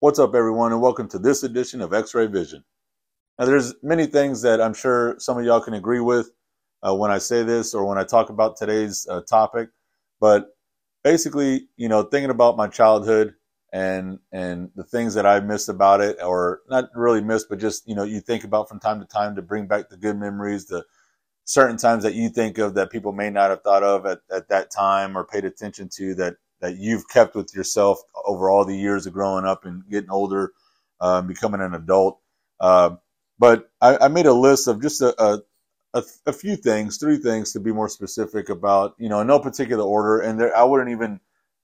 What's 0.00 0.20
up, 0.20 0.36
everyone, 0.36 0.70
and 0.70 0.80
welcome 0.80 1.08
to 1.08 1.18
this 1.18 1.42
edition 1.42 1.80
of 1.80 1.92
X-Ray 1.92 2.28
Vision. 2.28 2.62
Now, 3.36 3.46
there's 3.46 3.74
many 3.82 4.06
things 4.06 4.42
that 4.42 4.60
I'm 4.60 4.72
sure 4.72 5.16
some 5.18 5.36
of 5.36 5.44
y'all 5.44 5.60
can 5.60 5.74
agree 5.74 5.98
with 5.98 6.30
uh, 6.84 6.94
when 6.94 7.10
I 7.10 7.18
say 7.18 7.42
this 7.42 7.74
or 7.74 7.84
when 7.84 7.98
I 7.98 8.04
talk 8.04 8.30
about 8.30 8.56
today's 8.56 9.08
uh, 9.10 9.22
topic, 9.22 9.70
but 10.20 10.50
basically, 11.02 11.66
you 11.76 11.88
know, 11.88 12.04
thinking 12.04 12.30
about 12.30 12.56
my 12.56 12.68
childhood 12.68 13.34
and 13.72 14.20
and 14.30 14.70
the 14.76 14.84
things 14.84 15.14
that 15.14 15.26
I 15.26 15.40
missed 15.40 15.68
about 15.68 16.00
it, 16.00 16.22
or 16.22 16.60
not 16.70 16.90
really 16.94 17.20
missed, 17.20 17.48
but 17.48 17.58
just 17.58 17.88
you 17.88 17.96
know, 17.96 18.04
you 18.04 18.20
think 18.20 18.44
about 18.44 18.68
from 18.68 18.78
time 18.78 19.00
to 19.00 19.06
time 19.06 19.34
to 19.34 19.42
bring 19.42 19.66
back 19.66 19.88
the 19.88 19.96
good 19.96 20.16
memories, 20.16 20.66
the 20.66 20.84
certain 21.42 21.76
times 21.76 22.04
that 22.04 22.14
you 22.14 22.28
think 22.28 22.58
of 22.58 22.74
that 22.74 22.92
people 22.92 23.10
may 23.10 23.30
not 23.30 23.50
have 23.50 23.62
thought 23.62 23.82
of 23.82 24.06
at, 24.06 24.20
at 24.30 24.48
that 24.48 24.70
time 24.70 25.18
or 25.18 25.24
paid 25.24 25.44
attention 25.44 25.88
to 25.96 26.14
that 26.14 26.36
that 26.60 26.76
you've 26.76 27.08
kept 27.08 27.34
with 27.34 27.54
yourself 27.54 28.00
over 28.26 28.50
all 28.50 28.64
the 28.64 28.76
years 28.76 29.06
of 29.06 29.12
growing 29.12 29.44
up 29.44 29.64
and 29.64 29.88
getting 29.88 30.10
older, 30.10 30.52
uh, 31.00 31.22
becoming 31.22 31.60
an 31.60 31.74
adult. 31.74 32.20
Uh, 32.60 32.96
but 33.38 33.70
I, 33.80 33.96
I, 33.98 34.08
made 34.08 34.26
a 34.26 34.32
list 34.32 34.66
of 34.66 34.82
just 34.82 35.00
a, 35.00 35.14
a, 35.22 35.42
a, 35.94 36.02
a, 36.26 36.32
few 36.32 36.56
things, 36.56 36.96
three 36.96 37.18
things 37.18 37.52
to 37.52 37.60
be 37.60 37.72
more 37.72 37.88
specific 37.88 38.48
about, 38.48 38.96
you 38.98 39.08
know, 39.08 39.20
in 39.20 39.28
no 39.28 39.38
particular 39.38 39.84
order. 39.84 40.20
And 40.20 40.40
there, 40.40 40.56
I 40.56 40.64
wouldn't 40.64 40.90
even, 40.90 41.20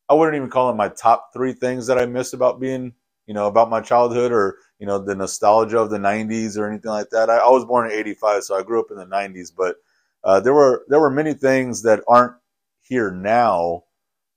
I 0.09 0.15
wouldn't 0.15 0.37
even 0.37 0.51
call 0.51 0.69
them 0.69 0.77
my 0.77 0.89
top 0.89 1.31
three 1.33 1.53
things 1.53 1.89
that 1.89 1.99
I 1.99 2.07
miss 2.07 2.33
about 2.33 2.61
being, 2.61 2.93
you 3.27 3.35
know, 3.35 3.49
about 3.49 3.71
my 3.71 3.81
childhood 3.81 4.31
or, 4.31 4.59
you 4.79 4.87
know, 4.87 5.01
the 5.01 5.17
nostalgia 5.17 5.79
of 5.79 5.91
the 5.91 5.99
90s 5.99 6.57
or 6.57 6.69
anything 6.69 6.93
like 6.93 7.11
that. 7.11 7.29
I, 7.29 7.39
I 7.39 7.49
was 7.49 7.65
born 7.65 7.91
in 7.91 7.99
85, 7.99 8.45
so 8.45 8.57
I 8.57 8.63
grew 8.63 8.79
up 8.79 8.93
in 8.93 8.97
the 8.97 9.07
90s, 9.07 9.51
but 9.57 9.77
uh, 10.23 10.41
there 10.41 10.55
were 10.55 10.85
there 10.89 11.01
were 11.01 11.11
many 11.11 11.35
things 11.35 11.83
that 11.83 12.03
aren't 12.09 12.35
here 12.81 13.11
now 13.11 13.85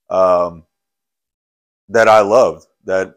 um, 0.10 0.64
that 1.90 2.08
I 2.08 2.22
loved 2.22 2.66
that 2.86 3.16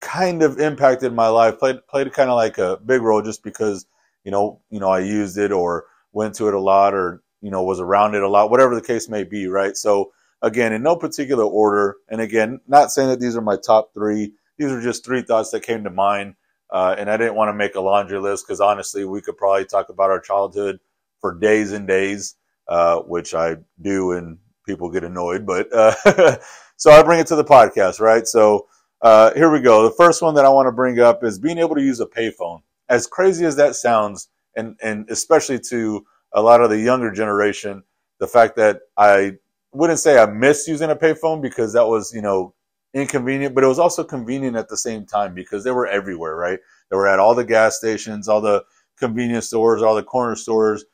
kind 0.00 0.42
of 0.42 0.58
impacted 0.58 1.12
my 1.12 1.28
life. 1.28 1.58
Played 1.58 1.86
played 1.88 2.12
kind 2.12 2.30
of 2.30 2.36
like 2.36 2.58
a 2.58 2.78
big 2.84 3.02
role 3.02 3.22
just 3.22 3.42
because 3.42 3.86
you 4.24 4.30
know 4.30 4.60
you 4.70 4.80
know 4.80 4.88
I 4.88 5.00
used 5.00 5.38
it 5.38 5.52
or 5.52 5.86
went 6.12 6.34
to 6.36 6.48
it 6.48 6.54
a 6.54 6.60
lot 6.60 6.94
or 6.94 7.22
you 7.40 7.50
know 7.50 7.62
was 7.62 7.80
around 7.80 8.14
it 8.14 8.22
a 8.22 8.28
lot, 8.28 8.50
whatever 8.50 8.74
the 8.74 8.82
case 8.86 9.08
may 9.08 9.24
be. 9.24 9.46
Right. 9.46 9.76
So 9.76 10.12
again, 10.42 10.72
in 10.72 10.82
no 10.82 10.96
particular 10.96 11.44
order, 11.44 11.96
and 12.08 12.20
again, 12.20 12.60
not 12.66 12.90
saying 12.90 13.08
that 13.08 13.20
these 13.20 13.36
are 13.36 13.42
my 13.42 13.56
top 13.56 13.92
three. 13.94 14.32
These 14.58 14.70
are 14.70 14.80
just 14.80 15.04
three 15.04 15.22
thoughts 15.22 15.50
that 15.50 15.60
came 15.60 15.84
to 15.84 15.90
mind. 15.90 16.34
Uh, 16.70 16.96
and 16.98 17.08
I 17.08 17.16
didn't 17.16 17.36
want 17.36 17.48
to 17.48 17.52
make 17.54 17.76
a 17.76 17.80
laundry 17.80 18.18
list 18.18 18.44
because 18.46 18.60
honestly, 18.60 19.04
we 19.04 19.20
could 19.20 19.36
probably 19.36 19.66
talk 19.66 19.88
about 19.88 20.10
our 20.10 20.18
childhood 20.20 20.80
for 21.20 21.32
days 21.32 21.72
and 21.72 21.86
days, 21.86 22.34
uh, 22.66 23.00
which 23.00 23.34
I 23.34 23.56
do 23.80 24.12
and 24.12 24.38
people 24.66 24.90
get 24.90 25.04
annoyed, 25.04 25.46
but 25.46 25.72
uh, 25.72 26.36
so 26.76 26.90
I 26.90 27.02
bring 27.02 27.20
it 27.20 27.26
to 27.28 27.36
the 27.36 27.44
podcast, 27.44 28.00
right? 28.00 28.26
So 28.26 28.66
uh, 29.00 29.32
here 29.34 29.50
we 29.50 29.60
go. 29.60 29.84
The 29.84 29.94
first 29.94 30.22
one 30.22 30.34
that 30.34 30.44
I 30.44 30.48
want 30.48 30.66
to 30.66 30.72
bring 30.72 30.98
up 31.00 31.24
is 31.24 31.38
being 31.38 31.58
able 31.58 31.76
to 31.76 31.82
use 31.82 32.00
a 32.00 32.06
payphone. 32.06 32.62
As 32.88 33.06
crazy 33.06 33.44
as 33.44 33.56
that 33.56 33.76
sounds, 33.76 34.28
and 34.56 34.76
and 34.82 35.08
especially 35.10 35.58
to 35.70 36.04
a 36.32 36.42
lot 36.42 36.60
of 36.60 36.70
the 36.70 36.78
younger 36.78 37.10
generation, 37.10 37.82
the 38.20 38.26
fact 38.26 38.56
that 38.56 38.80
I 38.96 39.36
wouldn't 39.72 39.98
say 39.98 40.18
I 40.18 40.26
miss 40.26 40.68
using 40.68 40.90
a 40.90 40.96
payphone 40.96 41.40
because 41.40 41.72
that 41.72 41.86
was 41.86 42.12
you 42.12 42.22
know 42.22 42.54
inconvenient, 42.94 43.54
but 43.54 43.64
it 43.64 43.68
was 43.68 43.78
also 43.78 44.02
convenient 44.04 44.56
at 44.56 44.68
the 44.68 44.76
same 44.76 45.04
time 45.04 45.34
because 45.34 45.64
they 45.64 45.70
were 45.70 45.86
everywhere, 45.86 46.36
right? 46.36 46.58
They 46.90 46.96
were 46.96 47.08
at 47.08 47.18
all 47.18 47.34
the 47.34 47.44
gas 47.44 47.76
stations, 47.76 48.28
all 48.28 48.40
the 48.40 48.64
convenience 48.98 49.48
stores, 49.48 49.82
all 49.82 49.94
the 49.94 50.02
corner 50.02 50.36
stores 50.36 50.84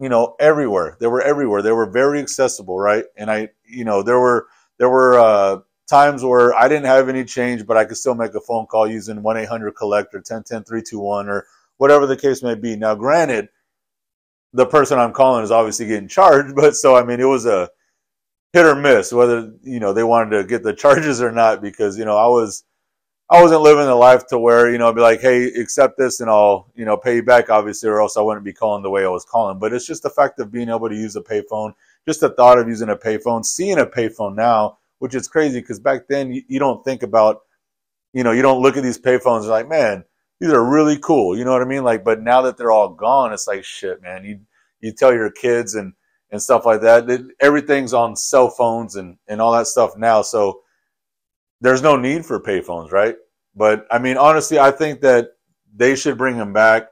you 0.00 0.08
know, 0.08 0.36
everywhere. 0.38 0.96
They 1.00 1.06
were 1.06 1.22
everywhere. 1.22 1.62
They 1.62 1.72
were 1.72 1.86
very 1.86 2.20
accessible, 2.20 2.78
right? 2.78 3.04
And 3.16 3.30
I, 3.30 3.48
you 3.64 3.84
know, 3.84 4.02
there 4.02 4.20
were 4.20 4.46
there 4.78 4.90
were 4.90 5.18
uh, 5.18 5.60
times 5.88 6.22
where 6.22 6.54
I 6.54 6.68
didn't 6.68 6.86
have 6.86 7.08
any 7.08 7.24
change, 7.24 7.66
but 7.66 7.76
I 7.76 7.84
could 7.84 7.96
still 7.96 8.14
make 8.14 8.34
a 8.34 8.40
phone 8.40 8.66
call 8.66 8.86
using 8.88 9.22
one 9.22 9.36
eight 9.36 9.48
hundred 9.48 9.72
collector, 9.72 10.18
1010 10.18 10.64
or 11.28 11.46
whatever 11.78 12.06
the 12.06 12.16
case 12.16 12.42
may 12.42 12.54
be. 12.54 12.76
Now, 12.76 12.94
granted, 12.94 13.48
the 14.52 14.66
person 14.66 14.98
I'm 14.98 15.12
calling 15.12 15.44
is 15.44 15.50
obviously 15.50 15.86
getting 15.86 16.08
charged, 16.08 16.54
but 16.54 16.74
so 16.74 16.96
I 16.96 17.04
mean, 17.04 17.20
it 17.20 17.24
was 17.24 17.46
a 17.46 17.70
hit 18.52 18.64
or 18.64 18.74
miss 18.74 19.12
whether 19.12 19.52
you 19.62 19.78
know 19.80 19.92
they 19.92 20.04
wanted 20.04 20.36
to 20.36 20.44
get 20.44 20.62
the 20.62 20.72
charges 20.84 21.20
or 21.20 21.32
not 21.32 21.60
because 21.60 21.98
you 21.98 22.04
know 22.04 22.16
I 22.16 22.26
was 22.26 22.64
I 23.28 23.42
wasn't 23.42 23.62
living 23.62 23.86
the 23.86 23.94
life 23.94 24.28
to 24.28 24.38
where, 24.38 24.70
you 24.70 24.78
know, 24.78 24.88
I'd 24.88 24.94
be 24.94 25.00
like, 25.00 25.20
hey, 25.20 25.46
accept 25.46 25.98
this 25.98 26.20
and 26.20 26.30
I'll, 26.30 26.70
you 26.76 26.84
know, 26.84 26.96
pay 26.96 27.16
you 27.16 27.24
back, 27.24 27.50
obviously, 27.50 27.88
or 27.88 28.00
else 28.00 28.16
I 28.16 28.20
wouldn't 28.20 28.44
be 28.44 28.52
calling 28.52 28.84
the 28.84 28.90
way 28.90 29.04
I 29.04 29.08
was 29.08 29.24
calling. 29.24 29.58
But 29.58 29.72
it's 29.72 29.86
just 29.86 30.04
the 30.04 30.10
fact 30.10 30.38
of 30.38 30.52
being 30.52 30.68
able 30.68 30.88
to 30.88 30.94
use 30.94 31.16
a 31.16 31.22
payphone, 31.22 31.74
just 32.06 32.20
the 32.20 32.30
thought 32.30 32.58
of 32.58 32.68
using 32.68 32.88
a 32.88 32.96
payphone, 32.96 33.44
seeing 33.44 33.78
a 33.78 33.86
payphone 33.86 34.36
now, 34.36 34.78
which 35.00 35.16
is 35.16 35.26
crazy 35.26 35.60
because 35.60 35.80
back 35.80 36.06
then 36.08 36.32
you, 36.32 36.42
you, 36.46 36.60
don't 36.60 36.84
think 36.84 37.02
about, 37.02 37.40
you 38.12 38.22
know, 38.22 38.30
you 38.30 38.42
don't 38.42 38.62
look 38.62 38.76
at 38.76 38.84
these 38.84 38.98
payphones 38.98 39.46
like, 39.46 39.68
man, 39.68 40.04
these 40.38 40.52
are 40.52 40.64
really 40.64 40.98
cool. 40.98 41.36
You 41.36 41.44
know 41.44 41.52
what 41.52 41.62
I 41.62 41.66
mean? 41.66 41.82
Like, 41.82 42.04
but 42.04 42.22
now 42.22 42.42
that 42.42 42.56
they're 42.56 42.70
all 42.70 42.90
gone, 42.90 43.32
it's 43.32 43.48
like, 43.48 43.64
shit, 43.64 44.02
man, 44.02 44.24
you, 44.24 44.38
you 44.80 44.92
tell 44.92 45.12
your 45.12 45.32
kids 45.32 45.74
and, 45.74 45.94
and 46.30 46.40
stuff 46.40 46.64
like 46.64 46.82
that, 46.82 47.10
it, 47.10 47.22
everything's 47.40 47.92
on 47.92 48.14
cell 48.14 48.50
phones 48.50 48.94
and, 48.94 49.16
and 49.26 49.40
all 49.40 49.52
that 49.52 49.66
stuff 49.66 49.96
now. 49.96 50.22
So, 50.22 50.60
there's 51.60 51.82
no 51.82 51.96
need 51.96 52.24
for 52.24 52.40
payphones, 52.40 52.92
right? 52.92 53.16
But 53.54 53.86
I 53.90 53.98
mean, 53.98 54.16
honestly, 54.16 54.58
I 54.58 54.70
think 54.70 55.00
that 55.00 55.30
they 55.74 55.96
should 55.96 56.18
bring 56.18 56.36
them 56.36 56.52
back. 56.52 56.88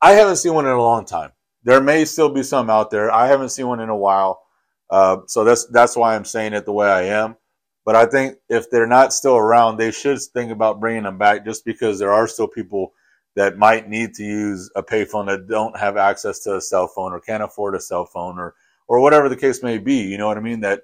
I 0.00 0.12
haven't 0.12 0.36
seen 0.36 0.54
one 0.54 0.66
in 0.66 0.72
a 0.72 0.82
long 0.82 1.04
time. 1.04 1.32
There 1.64 1.80
may 1.80 2.04
still 2.04 2.32
be 2.32 2.42
some 2.42 2.68
out 2.70 2.90
there. 2.90 3.10
I 3.10 3.28
haven't 3.28 3.50
seen 3.50 3.68
one 3.68 3.80
in 3.80 3.88
a 3.88 3.96
while. 3.96 4.42
Uh, 4.90 5.18
so 5.26 5.44
that's 5.44 5.66
that's 5.66 5.96
why 5.96 6.14
I'm 6.14 6.24
saying 6.24 6.52
it 6.52 6.66
the 6.66 6.72
way 6.72 6.88
I 6.88 7.02
am. 7.04 7.36
But 7.84 7.96
I 7.96 8.06
think 8.06 8.36
if 8.48 8.70
they're 8.70 8.86
not 8.86 9.12
still 9.12 9.36
around, 9.36 9.76
they 9.76 9.90
should 9.90 10.20
think 10.34 10.52
about 10.52 10.80
bringing 10.80 11.04
them 11.04 11.18
back, 11.18 11.44
just 11.44 11.64
because 11.64 11.98
there 11.98 12.12
are 12.12 12.28
still 12.28 12.46
people 12.46 12.92
that 13.34 13.56
might 13.56 13.88
need 13.88 14.14
to 14.14 14.22
use 14.22 14.70
a 14.76 14.82
payphone 14.82 15.26
that 15.26 15.48
don't 15.48 15.78
have 15.78 15.96
access 15.96 16.40
to 16.40 16.56
a 16.56 16.60
cell 16.60 16.86
phone 16.86 17.12
or 17.12 17.20
can't 17.20 17.42
afford 17.42 17.74
a 17.74 17.80
cell 17.80 18.04
phone 18.04 18.38
or 18.38 18.54
or 18.88 19.00
whatever 19.00 19.28
the 19.28 19.36
case 19.36 19.62
may 19.62 19.78
be. 19.78 20.02
You 20.02 20.18
know 20.18 20.26
what 20.26 20.36
I 20.36 20.40
mean? 20.40 20.60
That 20.60 20.82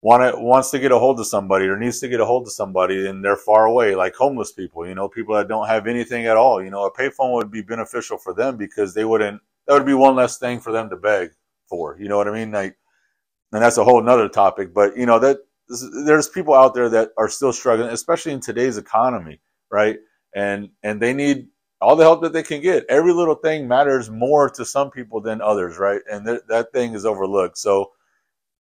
want 0.00 0.22
to, 0.22 0.40
wants 0.40 0.70
to 0.70 0.78
get 0.78 0.92
a 0.92 0.98
hold 0.98 1.18
of 1.18 1.26
somebody 1.26 1.66
or 1.66 1.76
needs 1.76 2.00
to 2.00 2.08
get 2.08 2.20
a 2.20 2.24
hold 2.24 2.46
of 2.46 2.52
somebody 2.52 3.08
and 3.08 3.24
they're 3.24 3.36
far 3.36 3.66
away, 3.66 3.94
like 3.94 4.14
homeless 4.14 4.52
people, 4.52 4.86
you 4.86 4.94
know, 4.94 5.08
people 5.08 5.34
that 5.34 5.48
don't 5.48 5.66
have 5.66 5.86
anything 5.86 6.26
at 6.26 6.36
all. 6.36 6.62
You 6.62 6.70
know, 6.70 6.84
a 6.84 6.92
payphone 6.92 7.34
would 7.34 7.50
be 7.50 7.62
beneficial 7.62 8.18
for 8.18 8.32
them 8.32 8.56
because 8.56 8.94
they 8.94 9.04
wouldn't, 9.04 9.40
that 9.66 9.74
would 9.74 9.86
be 9.86 9.94
one 9.94 10.14
less 10.14 10.38
thing 10.38 10.60
for 10.60 10.72
them 10.72 10.88
to 10.90 10.96
beg 10.96 11.30
for. 11.68 11.96
You 11.98 12.08
know 12.08 12.16
what 12.16 12.28
I 12.28 12.32
mean? 12.32 12.52
Like, 12.52 12.76
and 13.52 13.62
that's 13.62 13.78
a 13.78 13.84
whole 13.84 14.02
nother 14.02 14.28
topic. 14.28 14.72
But, 14.72 14.96
you 14.96 15.06
know, 15.06 15.18
that 15.18 15.38
there's 16.06 16.28
people 16.28 16.54
out 16.54 16.74
there 16.74 16.88
that 16.90 17.10
are 17.18 17.28
still 17.28 17.52
struggling, 17.52 17.90
especially 17.90 18.32
in 18.32 18.40
today's 18.40 18.78
economy, 18.78 19.40
right? 19.70 19.98
And, 20.34 20.70
and 20.82 21.02
they 21.02 21.12
need 21.12 21.48
all 21.80 21.96
the 21.96 22.04
help 22.04 22.22
that 22.22 22.32
they 22.32 22.42
can 22.42 22.60
get. 22.60 22.84
Every 22.88 23.12
little 23.12 23.34
thing 23.34 23.66
matters 23.66 24.10
more 24.10 24.48
to 24.50 24.64
some 24.64 24.90
people 24.90 25.20
than 25.20 25.40
others, 25.40 25.78
right? 25.78 26.00
And 26.10 26.26
th- 26.26 26.40
that 26.48 26.72
thing 26.72 26.94
is 26.94 27.04
overlooked. 27.04 27.58
So, 27.58 27.92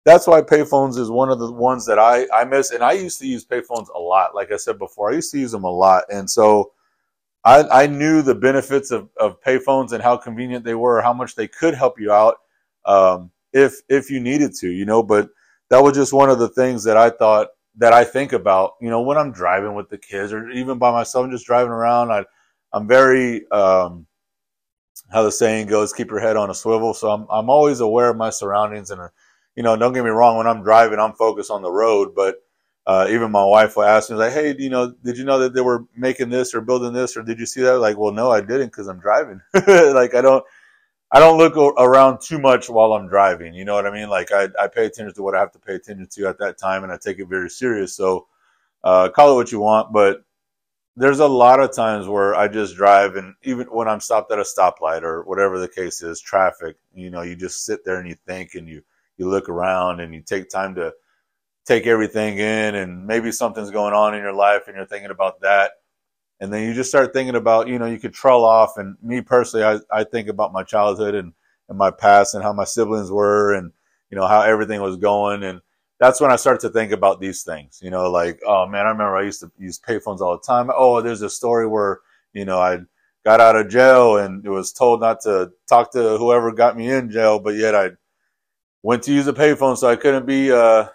that's 0.06 0.28
why 0.28 0.42
payphones 0.42 0.98
is 0.98 1.10
one 1.10 1.30
of 1.30 1.40
the 1.40 1.52
ones 1.52 1.86
that 1.86 1.98
I, 1.98 2.28
I 2.34 2.44
miss. 2.44 2.72
And 2.72 2.84
I 2.84 2.94
used 2.94 3.20
to 3.20 3.28
use 3.28 3.46
payphones 3.46 3.88
a 3.94 4.00
lot. 4.00 4.36
Like 4.36 4.52
I 4.52 4.58
said 4.58 4.78
before, 4.78 5.12
I 5.12 5.16
used 5.16 5.32
to 5.32 5.40
use 5.40 5.52
them 5.52 5.64
a 5.64 5.72
lot. 5.72 6.04
And 6.10 6.30
so 6.30 6.74
I, 7.46 7.64
I 7.84 7.88
knew 7.88 8.22
the 8.22 8.36
benefits 8.36 8.92
of, 8.92 9.10
of 9.18 9.42
payphones 9.42 9.92
and 9.92 10.04
how 10.04 10.18
convenient 10.18 10.66
they 10.66 10.76
were, 10.76 11.02
how 11.02 11.14
much 11.14 11.36
they 11.36 11.48
could 11.48 11.74
help 11.74 12.00
you 12.00 12.12
out 12.12 12.38
um, 12.86 13.32
if 13.54 13.76
if 13.90 14.10
you 14.10 14.20
needed 14.20 14.54
to, 14.56 14.70
you 14.70 14.86
know. 14.86 15.04
But 15.04 15.30
that 15.70 15.84
was 15.84 15.94
just 15.94 16.14
one 16.14 16.30
of 16.30 16.40
the 16.40 16.50
things 16.50 16.84
that 16.84 16.98
I 16.98 17.10
thought 17.10 17.48
that 17.78 17.94
I 17.94 18.04
think 18.04 18.34
about, 18.34 18.74
you 18.82 18.90
know, 18.90 19.02
when 19.02 19.18
I'm 19.18 19.32
driving 19.32 19.74
with 19.74 19.90
the 19.90 19.98
kids 19.98 20.32
or 20.32 20.50
even 20.50 20.78
by 20.78 20.92
myself, 20.92 21.30
just 21.32 21.46
driving 21.46 21.72
around. 21.72 22.12
I, 22.12 22.26
I'm 22.72 22.88
very, 22.88 23.50
um, 23.52 24.06
how 25.12 25.24
the 25.24 25.32
saying 25.32 25.68
goes, 25.68 25.94
keep 25.94 26.10
your 26.10 26.20
head 26.20 26.38
on 26.38 26.50
a 26.50 26.56
swivel. 26.56 26.94
So 26.94 27.10
I'm 27.10 27.26
I'm 27.30 27.50
always 27.50 27.80
aware 27.80 28.10
of 28.10 28.18
my 28.18 28.30
surroundings 28.30 28.90
and 28.92 29.02
you 29.56 29.64
know, 29.64 29.76
don't 29.76 29.94
get 29.94 30.04
me 30.04 30.10
wrong, 30.10 30.38
when 30.38 30.48
I'm 30.48 30.64
driving, 30.64 31.00
I'm 31.00 31.14
focused 31.14 31.52
on 31.52 31.62
the 31.62 31.72
road, 31.72 32.14
but 32.16 32.38
uh, 32.86 33.08
even 33.10 33.32
my 33.32 33.46
wife 33.46 33.78
will 33.78 33.84
ask 33.84 34.10
me 34.10 34.18
like, 34.18 34.34
"Hey, 34.34 34.56
you 34.58 34.70
know, 34.70 34.94
did 35.04 35.18
you 35.18 35.24
know 35.24 35.40
that 35.40 35.54
they 35.54 35.62
were 35.62 35.86
making 35.96 36.30
this 36.30 36.54
or 36.54 36.62
building 36.62 36.92
this, 36.92 37.16
or 37.16 37.24
did 37.24 37.40
you 37.40 37.46
see 37.46 37.62
that?" 37.62 37.80
Like, 37.80 37.98
well, 37.98 38.12
no, 38.12 38.30
I 38.32 38.42
didn't 38.42 38.68
because 38.68 38.88
I'm 38.88 39.00
driving. 39.00 39.40
like, 39.54 40.16
I 40.16 40.22
don't, 40.22 40.44
I 41.12 41.20
don't 41.20 41.38
look 41.38 41.56
around 41.58 42.20
too 42.22 42.40
much 42.40 42.70
while 42.70 42.94
I'm 42.94 43.08
driving. 43.08 43.54
You 43.54 43.64
know 43.66 43.76
what 43.76 43.86
I 43.88 43.92
mean? 43.92 44.10
Like, 44.10 44.32
I, 44.34 44.50
I 44.60 44.68
pay 44.68 44.86
attention 44.86 45.14
to 45.14 45.24
what 45.24 45.36
I 45.36 45.40
have 45.40 45.54
to 45.54 45.60
pay 45.60 45.76
attention 45.76 46.08
to 46.12 46.28
at 46.28 46.40
that 46.40 46.58
time, 46.58 46.84
and 46.84 46.92
I 46.92 46.98
take 46.98 47.20
it 47.20 47.28
very 47.30 47.50
serious. 47.50 47.96
So, 47.96 48.28
uh, 48.84 49.10
call 49.10 49.32
it 49.32 49.36
what 49.36 49.52
you 49.52 49.60
want, 49.60 49.94
but 49.94 50.26
there's 50.96 51.20
a 51.20 51.28
lot 51.28 51.60
of 51.60 51.74
times 51.74 52.08
where 52.08 52.36
I 52.36 52.48
just 52.48 52.76
drive, 52.76 53.16
and 53.16 53.36
even 53.44 53.68
when 53.68 53.88
I'm 53.88 54.00
stopped 54.00 54.32
at 54.32 54.40
a 54.40 54.44
stoplight 54.44 55.04
or 55.04 55.24
whatever 55.24 55.60
the 55.60 55.68
case 55.68 56.02
is, 56.04 56.22
traffic, 56.22 56.76
you 56.94 57.10
know, 57.10 57.22
you 57.22 57.36
just 57.36 57.66
sit 57.66 57.86
there 57.86 58.00
and 58.00 58.08
you 58.08 58.16
think, 58.28 58.56
and 58.56 58.68
you 58.68 58.84
you 59.18 59.30
look 59.30 59.50
around 59.50 60.00
and 60.00 60.14
you 60.14 60.22
take 60.22 60.50
time 60.50 60.76
to 60.76 60.94
take 61.66 61.88
everything 61.88 62.38
in 62.40 62.76
and 62.76 63.06
maybe 63.08 63.32
something's 63.32 63.72
going 63.72 63.94
on 63.94 64.14
in 64.14 64.22
your 64.22 64.34
life 64.34 64.64
and 64.68 64.76
you're 64.76 64.86
thinking 64.86 65.12
about 65.12 65.40
that 65.42 65.72
and 66.40 66.52
then 66.52 66.68
you 66.68 66.74
just 66.74 66.90
start 66.90 67.14
thinking 67.14 67.36
about 67.36 67.68
you 67.68 67.80
know 67.80 67.86
you 67.86 68.00
could 68.00 68.14
trail 68.14 68.44
off 68.44 68.78
and 68.78 68.98
me 69.02 69.22
personally 69.22 69.66
i, 69.66 69.80
I 69.90 70.04
think 70.04 70.28
about 70.28 70.52
my 70.52 70.64
childhood 70.64 71.16
and, 71.16 71.32
and 71.70 71.78
my 71.78 71.90
past 71.90 72.36
and 72.36 72.44
how 72.44 72.52
my 72.52 72.66
siblings 72.66 73.10
were 73.10 73.54
and 73.54 73.72
you 74.10 74.18
know 74.18 74.28
how 74.28 74.42
everything 74.42 74.82
was 74.82 74.98
going 74.98 75.44
and 75.44 75.62
that's 76.04 76.20
when 76.20 76.32
I 76.32 76.36
start 76.36 76.60
to 76.62 76.70
think 76.70 76.92
about 76.92 77.22
these 77.22 77.44
things. 77.44 77.80
You 77.82 77.90
know, 77.90 78.12
like, 78.12 78.42
oh 78.46 78.68
man, 78.68 78.86
I 78.86 78.90
remember 78.90 79.16
I 79.16 79.24
used 79.24 79.40
to 79.40 79.52
use 79.58 79.80
payphones 79.80 80.20
all 80.20 80.38
the 80.38 80.46
time. 80.46 80.70
Oh, 80.76 81.02
there's 81.02 81.22
a 81.22 81.30
story 81.30 81.66
where, 81.66 82.02
you 82.34 82.44
know, 82.44 82.60
I 82.60 82.80
got 83.24 83.40
out 83.40 83.56
of 83.56 83.70
jail 83.70 84.18
and 84.18 84.46
it 84.46 84.50
was 84.50 84.74
told 84.74 85.00
not 85.00 85.22
to 85.22 85.52
talk 85.70 85.94
to 85.94 86.18
whoever 86.18 86.52
got 86.52 86.76
me 86.76 86.92
in 86.92 87.10
jail, 87.10 87.40
but 87.40 87.56
yet 87.56 87.74
I 87.74 87.92
went 88.84 89.04
to 89.04 89.14
use 89.14 89.28
a 89.28 89.34
payphone 89.34 89.78
so 89.78 89.88
I 89.88 89.96
couldn't 89.96 90.28
be 90.28 90.52
uh, 90.52 90.88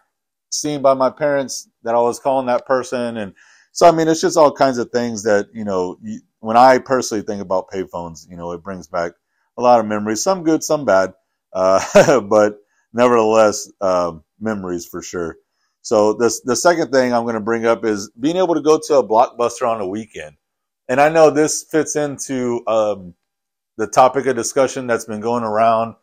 seen 0.51 0.83
by 0.83 0.95
my 0.95 1.11
parents 1.11 1.69
that 1.83 1.95
I 1.95 2.01
was 2.01 2.21
calling 2.21 2.47
that 2.47 2.67
person. 2.67 3.17
And 3.17 3.35
so, 3.73 3.89
I 3.89 3.93
mean, 3.93 4.09
it's 4.09 4.21
just 4.21 4.37
all 4.37 4.53
kinds 4.53 4.79
of 4.79 4.91
things 4.91 5.25
that, 5.25 5.49
you 5.53 5.65
know, 5.65 5.99
you, 6.03 6.21
when 6.41 6.57
I 6.57 6.79
personally 6.79 7.23
think 7.23 7.43
about 7.43 7.71
payphones, 7.71 8.29
you 8.31 8.37
know, 8.37 8.53
it 8.53 8.63
brings 8.63 8.87
back 8.87 9.13
a 9.57 9.63
lot 9.63 9.81
of 9.81 9.87
memories, 9.87 10.23
some 10.23 10.45
good, 10.45 10.63
some 10.63 10.85
bad, 10.85 11.15
uh, 11.53 12.21
but 12.29 12.59
nevertheless, 12.93 13.71
uh, 13.81 14.13
memories 14.39 14.87
for 14.87 15.03
sure. 15.03 15.37
So 15.83 16.13
this, 16.13 16.41
the 16.43 16.57
second 16.57 16.93
thing 16.93 17.13
I'm 17.13 17.23
going 17.25 17.35
to 17.35 17.41
bring 17.41 17.65
up 17.67 17.85
is 17.85 18.11
being 18.21 18.37
able 18.37 18.55
to 18.55 18.61
go 18.61 18.79
to 18.87 18.99
a 18.99 19.07
blockbuster 19.07 19.67
on 19.67 19.81
a 19.81 19.87
weekend. 19.87 20.37
And 20.89 21.01
I 21.01 21.09
know 21.09 21.31
this 21.31 21.65
fits 21.65 21.97
into 21.97 22.63
um, 22.67 23.15
the 23.77 23.87
topic 23.87 24.27
of 24.27 24.37
discussion 24.37 24.87
that's 24.87 25.05
been 25.07 25.21
going 25.21 25.45
around 25.45 25.95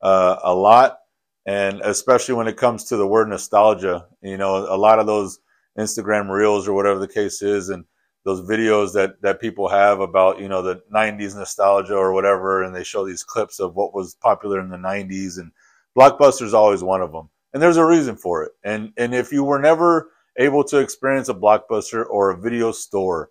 uh, 0.00 0.36
a 0.42 0.54
lot, 0.54 0.98
and 1.46 1.80
especially 1.82 2.34
when 2.34 2.48
it 2.48 2.56
comes 2.56 2.84
to 2.84 2.96
the 2.96 3.06
word 3.06 3.28
nostalgia. 3.28 4.06
You 4.22 4.36
know, 4.36 4.56
a 4.56 4.76
lot 4.76 4.98
of 4.98 5.06
those 5.06 5.40
Instagram 5.78 6.30
reels 6.30 6.68
or 6.68 6.74
whatever 6.74 6.98
the 6.98 7.08
case 7.08 7.42
is, 7.42 7.68
and 7.68 7.84
those 8.24 8.40
videos 8.42 8.92
that 8.92 9.20
that 9.22 9.40
people 9.40 9.68
have 9.68 10.00
about 10.00 10.40
you 10.40 10.48
know 10.48 10.62
the 10.62 10.82
90s 10.94 11.34
nostalgia 11.34 11.94
or 11.94 12.12
whatever 12.12 12.62
and 12.62 12.74
they 12.74 12.84
show 12.84 13.04
these 13.04 13.24
clips 13.24 13.60
of 13.60 13.74
what 13.74 13.94
was 13.94 14.14
popular 14.14 14.60
in 14.60 14.68
the 14.68 14.76
90s 14.76 15.38
and 15.38 15.50
blockbuster 15.96 16.42
is 16.42 16.54
always 16.54 16.82
one 16.82 17.02
of 17.02 17.12
them 17.12 17.28
and 17.52 17.62
there's 17.62 17.76
a 17.76 17.84
reason 17.84 18.16
for 18.16 18.44
it 18.44 18.52
and 18.64 18.92
and 18.96 19.14
if 19.14 19.32
you 19.32 19.44
were 19.44 19.58
never 19.58 20.10
able 20.38 20.64
to 20.64 20.78
experience 20.78 21.28
a 21.28 21.34
blockbuster 21.34 22.04
or 22.08 22.30
a 22.30 22.40
video 22.40 22.70
store 22.72 23.30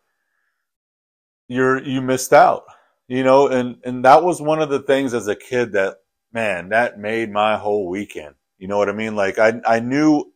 you're 1.47 1.81
you 1.83 2.01
missed 2.01 2.33
out 2.33 2.63
you 3.07 3.23
know 3.23 3.47
and 3.47 3.77
and 3.85 4.03
that 4.03 4.23
was 4.23 4.41
one 4.41 4.61
of 4.61 4.69
the 4.69 4.81
things 4.81 5.13
as 5.13 5.27
a 5.27 5.35
kid 5.35 5.71
that 5.71 5.97
man 6.33 6.69
that 6.69 6.99
made 6.99 7.31
my 7.31 7.57
whole 7.57 7.87
weekend 7.87 8.35
you 8.57 8.67
know 8.67 8.77
what 8.77 8.89
i 8.89 8.93
mean 8.93 9.15
like 9.15 9.39
i 9.39 9.59
i 9.65 9.79
knew 9.79 10.31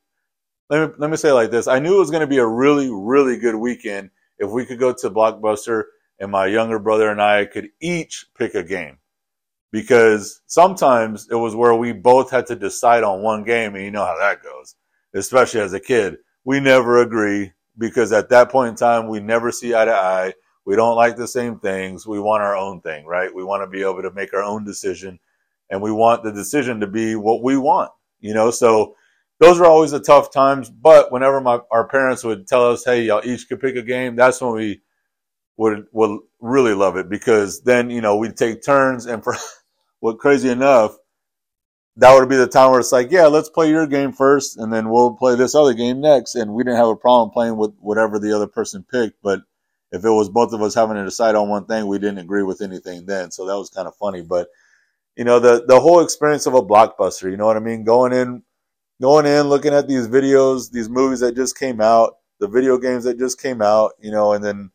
let 0.69 0.89
me, 0.89 0.95
let 0.97 1.09
me 1.09 1.17
say 1.17 1.31
like 1.31 1.51
this 1.51 1.67
i 1.67 1.79
knew 1.79 1.95
it 1.95 1.99
was 1.99 2.11
going 2.11 2.21
to 2.21 2.27
be 2.27 2.39
a 2.39 2.47
really 2.47 2.89
really 2.91 3.37
good 3.37 3.55
weekend 3.55 4.09
if 4.39 4.49
we 4.49 4.65
could 4.65 4.79
go 4.79 4.93
to 4.93 5.09
Blockbuster 5.09 5.83
and 6.19 6.31
my 6.31 6.45
younger 6.47 6.79
brother 6.79 7.09
and 7.09 7.21
I 7.21 7.45
could 7.45 7.69
each 7.81 8.27
pick 8.37 8.55
a 8.55 8.63
game. 8.63 8.97
Because 9.71 10.41
sometimes 10.45 11.27
it 11.29 11.35
was 11.35 11.55
where 11.55 11.75
we 11.75 11.91
both 11.91 12.31
had 12.31 12.45
to 12.47 12.55
decide 12.55 13.03
on 13.03 13.21
one 13.21 13.43
game, 13.43 13.75
and 13.75 13.83
you 13.83 13.91
know 13.91 14.05
how 14.05 14.17
that 14.17 14.41
goes, 14.41 14.75
especially 15.13 15.59
as 15.59 15.73
a 15.73 15.81
kid. 15.81 16.15
We 16.45 16.61
never 16.61 17.01
agree 17.01 17.51
because 17.77 18.13
at 18.13 18.29
that 18.29 18.49
point 18.49 18.69
in 18.69 18.75
time, 18.75 19.09
we 19.09 19.19
never 19.19 19.51
see 19.51 19.75
eye 19.75 19.83
to 19.83 19.93
eye. 19.93 20.33
We 20.65 20.77
don't 20.77 20.95
like 20.95 21.17
the 21.17 21.27
same 21.27 21.59
things. 21.59 22.07
We 22.07 22.21
want 22.21 22.41
our 22.41 22.55
own 22.55 22.79
thing, 22.81 23.05
right? 23.05 23.33
We 23.33 23.43
want 23.43 23.63
to 23.63 23.67
be 23.67 23.81
able 23.81 24.01
to 24.01 24.13
make 24.13 24.33
our 24.33 24.43
own 24.43 24.63
decision 24.63 25.19
and 25.69 25.81
we 25.81 25.91
want 25.91 26.23
the 26.23 26.31
decision 26.31 26.79
to 26.79 26.87
be 26.87 27.15
what 27.15 27.43
we 27.43 27.57
want, 27.57 27.91
you 28.19 28.33
know? 28.33 28.51
So 28.51 28.95
those 29.39 29.59
are 29.59 29.65
always 29.65 29.91
the 29.91 29.99
tough 29.99 30.31
times. 30.31 30.69
But 30.69 31.11
whenever 31.11 31.41
my 31.41 31.59
our 31.71 31.87
parents 31.87 32.23
would 32.23 32.47
tell 32.47 32.71
us, 32.71 32.85
"Hey, 32.85 33.03
y'all 33.03 33.21
each 33.23 33.47
could 33.47 33.59
pick 33.59 33.75
a 33.75 33.81
game," 33.81 34.15
that's 34.15 34.41
when 34.41 34.53
we 34.53 34.81
would 35.57 35.87
would 35.91 36.19
really 36.39 36.73
love 36.73 36.97
it 36.97 37.09
because 37.09 37.61
then 37.61 37.89
you 37.89 38.01
know 38.01 38.17
we'd 38.17 38.37
take 38.37 38.63
turns, 38.63 39.05
and 39.05 39.23
for 39.23 39.35
what 39.99 40.19
crazy 40.19 40.49
enough, 40.49 40.97
that 41.97 42.13
would 42.17 42.29
be 42.29 42.35
the 42.35 42.47
time 42.47 42.71
where 42.71 42.79
it's 42.79 42.91
like, 42.91 43.11
"Yeah, 43.11 43.27
let's 43.27 43.49
play 43.49 43.69
your 43.69 43.87
game 43.87 44.13
first, 44.13 44.57
and 44.57 44.71
then 44.73 44.89
we'll 44.89 45.15
play 45.15 45.35
this 45.35 45.55
other 45.55 45.73
game 45.73 46.01
next." 46.01 46.35
And 46.35 46.53
we 46.53 46.63
didn't 46.63 46.77
have 46.77 46.87
a 46.87 46.95
problem 46.95 47.31
playing 47.31 47.57
with 47.57 47.73
whatever 47.79 48.19
the 48.19 48.33
other 48.35 48.47
person 48.47 48.85
picked, 48.89 49.21
but 49.21 49.41
if 49.91 50.03
it 50.03 50.09
was 50.09 50.29
both 50.29 50.53
of 50.53 50.61
us 50.61 50.75
having 50.75 50.95
to 50.97 51.05
decide 51.05 51.35
on 51.35 51.49
one 51.49 51.65
thing, 51.65 51.87
we 51.87 51.99
didn't 51.99 52.17
agree 52.17 52.43
with 52.43 52.61
anything 52.61 53.05
then. 53.05 53.31
So 53.31 53.45
that 53.45 53.57
was 53.57 53.69
kind 53.69 53.87
of 53.87 53.95
funny, 53.95 54.21
but 54.21 54.49
you 55.15 55.23
know 55.23 55.39
the 55.39 55.65
the 55.67 55.79
whole 55.79 56.01
experience 56.01 56.45
of 56.45 56.53
a 56.53 56.61
blockbuster, 56.61 57.29
you 57.29 57.37
know 57.37 57.45
what 57.45 57.57
I 57.57 57.61
mean, 57.61 57.83
going 57.83 58.13
in 58.13 58.43
going 59.01 59.25
in, 59.25 59.49
looking 59.49 59.73
at 59.73 59.87
these 59.87 60.07
videos, 60.07 60.71
these 60.71 60.89
movies 60.89 61.19
that 61.19 61.35
just 61.35 61.57
came 61.57 61.81
out, 61.81 62.17
the 62.39 62.47
video 62.47 62.77
games 62.77 63.03
that 63.03 63.19
just 63.19 63.41
came 63.41 63.61
out, 63.61 63.93
you 63.99 64.11
know, 64.11 64.33
and 64.33 64.43
then 64.43 64.71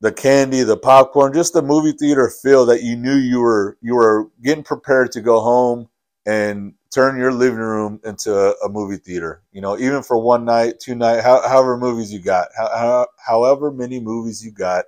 the 0.00 0.12
candy, 0.12 0.62
the 0.62 0.76
popcorn, 0.76 1.32
just 1.32 1.52
the 1.52 1.62
movie 1.62 1.92
theater 1.92 2.30
feel 2.42 2.64
that 2.66 2.82
you 2.82 2.96
knew 2.96 3.16
you 3.16 3.40
were 3.40 3.76
you 3.82 3.94
were 3.94 4.28
getting 4.42 4.64
prepared 4.64 5.12
to 5.12 5.20
go 5.20 5.40
home 5.40 5.88
and 6.26 6.74
turn 6.92 7.18
your 7.18 7.32
living 7.32 7.58
room 7.58 8.00
into 8.04 8.34
a, 8.34 8.68
movie 8.68 8.96
theater. 8.96 9.42
You 9.52 9.60
know, 9.60 9.78
even 9.78 10.02
for 10.02 10.18
one 10.18 10.44
night, 10.44 10.80
two 10.80 10.94
night, 10.94 11.22
how, 11.22 11.46
however 11.48 11.76
movies 11.76 12.12
you 12.12 12.20
got, 12.20 12.48
how, 12.56 13.06
however 13.24 13.70
many 13.70 14.00
movies 14.00 14.44
you 14.44 14.50
got, 14.50 14.84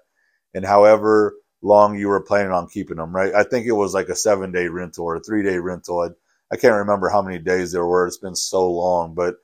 and 0.54 0.64
however 0.64 1.34
long 1.62 1.96
you 1.98 2.08
were 2.08 2.20
planning 2.20 2.52
on 2.52 2.68
keeping 2.68 2.96
them. 2.96 3.14
Right? 3.14 3.34
I 3.34 3.44
think 3.44 3.66
it 3.66 3.72
was 3.72 3.94
like 3.94 4.08
a 4.08 4.16
seven 4.16 4.52
day 4.52 4.68
rental 4.68 5.04
or 5.04 5.16
a 5.16 5.20
three 5.20 5.42
day 5.42 5.58
rental. 5.58 6.00
I, 6.00 6.08
I 6.52 6.56
can't 6.56 6.74
remember 6.74 7.08
how 7.08 7.22
many 7.22 7.38
days 7.38 7.72
there 7.72 7.86
were. 7.86 8.06
It's 8.06 8.18
been 8.18 8.36
so 8.36 8.70
long, 8.70 9.14
but 9.14 9.36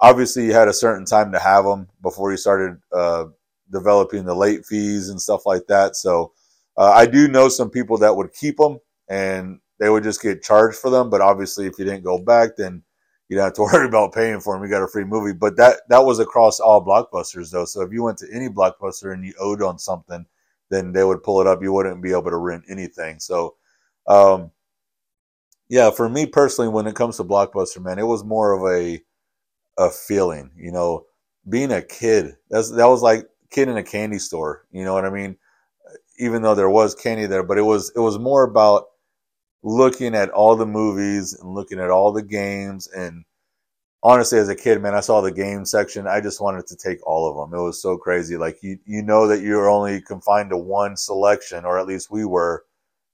obviously 0.00 0.46
you 0.46 0.52
had 0.52 0.68
a 0.68 0.72
certain 0.72 1.04
time 1.04 1.32
to 1.32 1.38
have 1.38 1.64
them 1.64 1.88
before 2.02 2.30
you 2.30 2.36
started 2.36 2.78
uh, 2.92 3.26
developing 3.70 4.24
the 4.24 4.34
late 4.34 4.64
fees 4.66 5.08
and 5.08 5.20
stuff 5.20 5.46
like 5.46 5.66
that. 5.68 5.96
So 5.96 6.32
uh, 6.76 6.92
I 6.92 7.06
do 7.06 7.28
know 7.28 7.48
some 7.48 7.70
people 7.70 7.98
that 7.98 8.16
would 8.16 8.32
keep 8.32 8.56
them 8.56 8.78
and 9.08 9.60
they 9.78 9.88
would 9.88 10.02
just 10.04 10.22
get 10.22 10.42
charged 10.42 10.78
for 10.78 10.90
them. 10.90 11.10
But 11.10 11.20
obviously, 11.20 11.66
if 11.66 11.78
you 11.78 11.84
didn't 11.84 12.04
go 12.04 12.18
back, 12.18 12.56
then 12.56 12.82
you 13.28 13.36
don't 13.36 13.46
have 13.46 13.54
to 13.54 13.62
worry 13.72 13.86
about 13.86 14.14
paying 14.14 14.40
for 14.40 14.54
them. 14.54 14.62
You 14.62 14.70
got 14.70 14.82
a 14.82 14.88
free 14.88 15.04
movie. 15.04 15.32
But 15.32 15.56
that 15.56 15.80
that 15.88 16.04
was 16.04 16.18
across 16.18 16.60
all 16.60 16.84
blockbusters 16.84 17.50
though. 17.50 17.64
So 17.64 17.82
if 17.82 17.92
you 17.92 18.02
went 18.02 18.18
to 18.18 18.28
any 18.32 18.48
blockbuster 18.48 19.12
and 19.12 19.24
you 19.24 19.34
owed 19.40 19.62
on 19.62 19.78
something, 19.78 20.26
then 20.70 20.92
they 20.92 21.04
would 21.04 21.22
pull 21.22 21.40
it 21.40 21.46
up. 21.46 21.62
You 21.62 21.72
wouldn't 21.72 22.02
be 22.02 22.12
able 22.12 22.30
to 22.30 22.36
rent 22.36 22.64
anything. 22.68 23.20
So 23.20 23.56
um, 24.06 24.50
yeah, 25.68 25.90
for 25.90 26.08
me 26.08 26.26
personally, 26.26 26.70
when 26.70 26.86
it 26.86 26.94
comes 26.94 27.16
to 27.16 27.24
Blockbuster, 27.24 27.82
man, 27.82 27.98
it 27.98 28.06
was 28.06 28.24
more 28.24 28.52
of 28.52 28.62
a 28.72 29.00
a 29.78 29.90
feeling. 29.90 30.50
You 30.56 30.72
know, 30.72 31.06
being 31.48 31.72
a 31.72 31.82
kid. 31.82 32.36
That's 32.50 32.70
that 32.72 32.88
was 32.88 33.02
like 33.02 33.28
kid 33.50 33.68
in 33.68 33.76
a 33.76 33.82
candy 33.82 34.18
store. 34.18 34.66
You 34.72 34.84
know 34.84 34.94
what 34.94 35.04
I 35.04 35.10
mean? 35.10 35.36
Even 36.18 36.42
though 36.42 36.54
there 36.54 36.70
was 36.70 36.94
candy 36.94 37.26
there, 37.26 37.42
but 37.42 37.58
it 37.58 37.62
was 37.62 37.92
it 37.96 38.00
was 38.00 38.18
more 38.18 38.44
about 38.44 38.84
looking 39.62 40.14
at 40.14 40.30
all 40.30 40.56
the 40.56 40.66
movies 40.66 41.32
and 41.34 41.54
looking 41.54 41.80
at 41.80 41.90
all 41.90 42.12
the 42.12 42.22
games 42.22 42.86
and 42.88 43.24
honestly 44.04 44.38
as 44.38 44.50
a 44.50 44.56
kid 44.56 44.82
man 44.82 44.94
i 44.94 45.00
saw 45.00 45.22
the 45.22 45.32
game 45.32 45.64
section 45.64 46.06
i 46.06 46.20
just 46.20 46.40
wanted 46.40 46.66
to 46.66 46.76
take 46.76 47.04
all 47.06 47.28
of 47.28 47.50
them 47.50 47.58
it 47.58 47.62
was 47.62 47.82
so 47.82 47.98
crazy 47.98 48.36
like 48.36 48.58
you 48.62 48.78
you 48.86 49.02
know 49.02 49.28
that 49.28 49.42
you're 49.42 49.70
only 49.70 50.00
confined 50.02 50.50
to 50.50 50.58
one 50.58 50.96
selection 50.96 51.64
or 51.64 51.78
at 51.80 51.88
least 51.88 52.10
we 52.10 52.24
were 52.24 52.64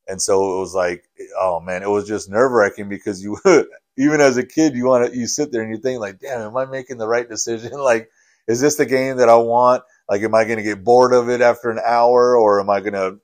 and 0.08 0.20
so 0.20 0.56
it 0.56 0.60
was 0.60 0.74
like, 0.74 1.04
oh 1.40 1.60
man, 1.60 1.82
it 1.82 1.88
was 1.88 2.06
just 2.08 2.28
nerve 2.28 2.50
wracking 2.50 2.88
because 2.88 3.22
you, 3.22 3.38
even 3.96 4.20
as 4.20 4.36
a 4.36 4.44
kid, 4.46 4.74
you 4.74 4.86
want 4.86 5.12
to, 5.12 5.16
you 5.16 5.26
sit 5.28 5.52
there 5.52 5.62
and 5.62 5.70
you 5.70 5.80
think 5.80 6.00
like, 6.00 6.18
damn, 6.18 6.40
am 6.40 6.56
I 6.56 6.64
making 6.66 6.98
the 6.98 7.08
right 7.08 7.28
decision? 7.28 7.72
like, 7.78 8.10
is 8.48 8.60
this 8.60 8.76
the 8.76 8.86
game 8.86 9.18
that 9.18 9.28
I 9.28 9.36
want? 9.36 9.84
Like, 10.08 10.22
am 10.22 10.34
I 10.34 10.44
going 10.44 10.58
to 10.58 10.64
get 10.64 10.84
bored 10.84 11.14
of 11.14 11.30
it 11.30 11.40
after 11.40 11.70
an 11.70 11.80
hour 11.84 12.36
or 12.36 12.60
am 12.60 12.68
I 12.70 12.80
going 12.80 12.94
to 12.94 13.18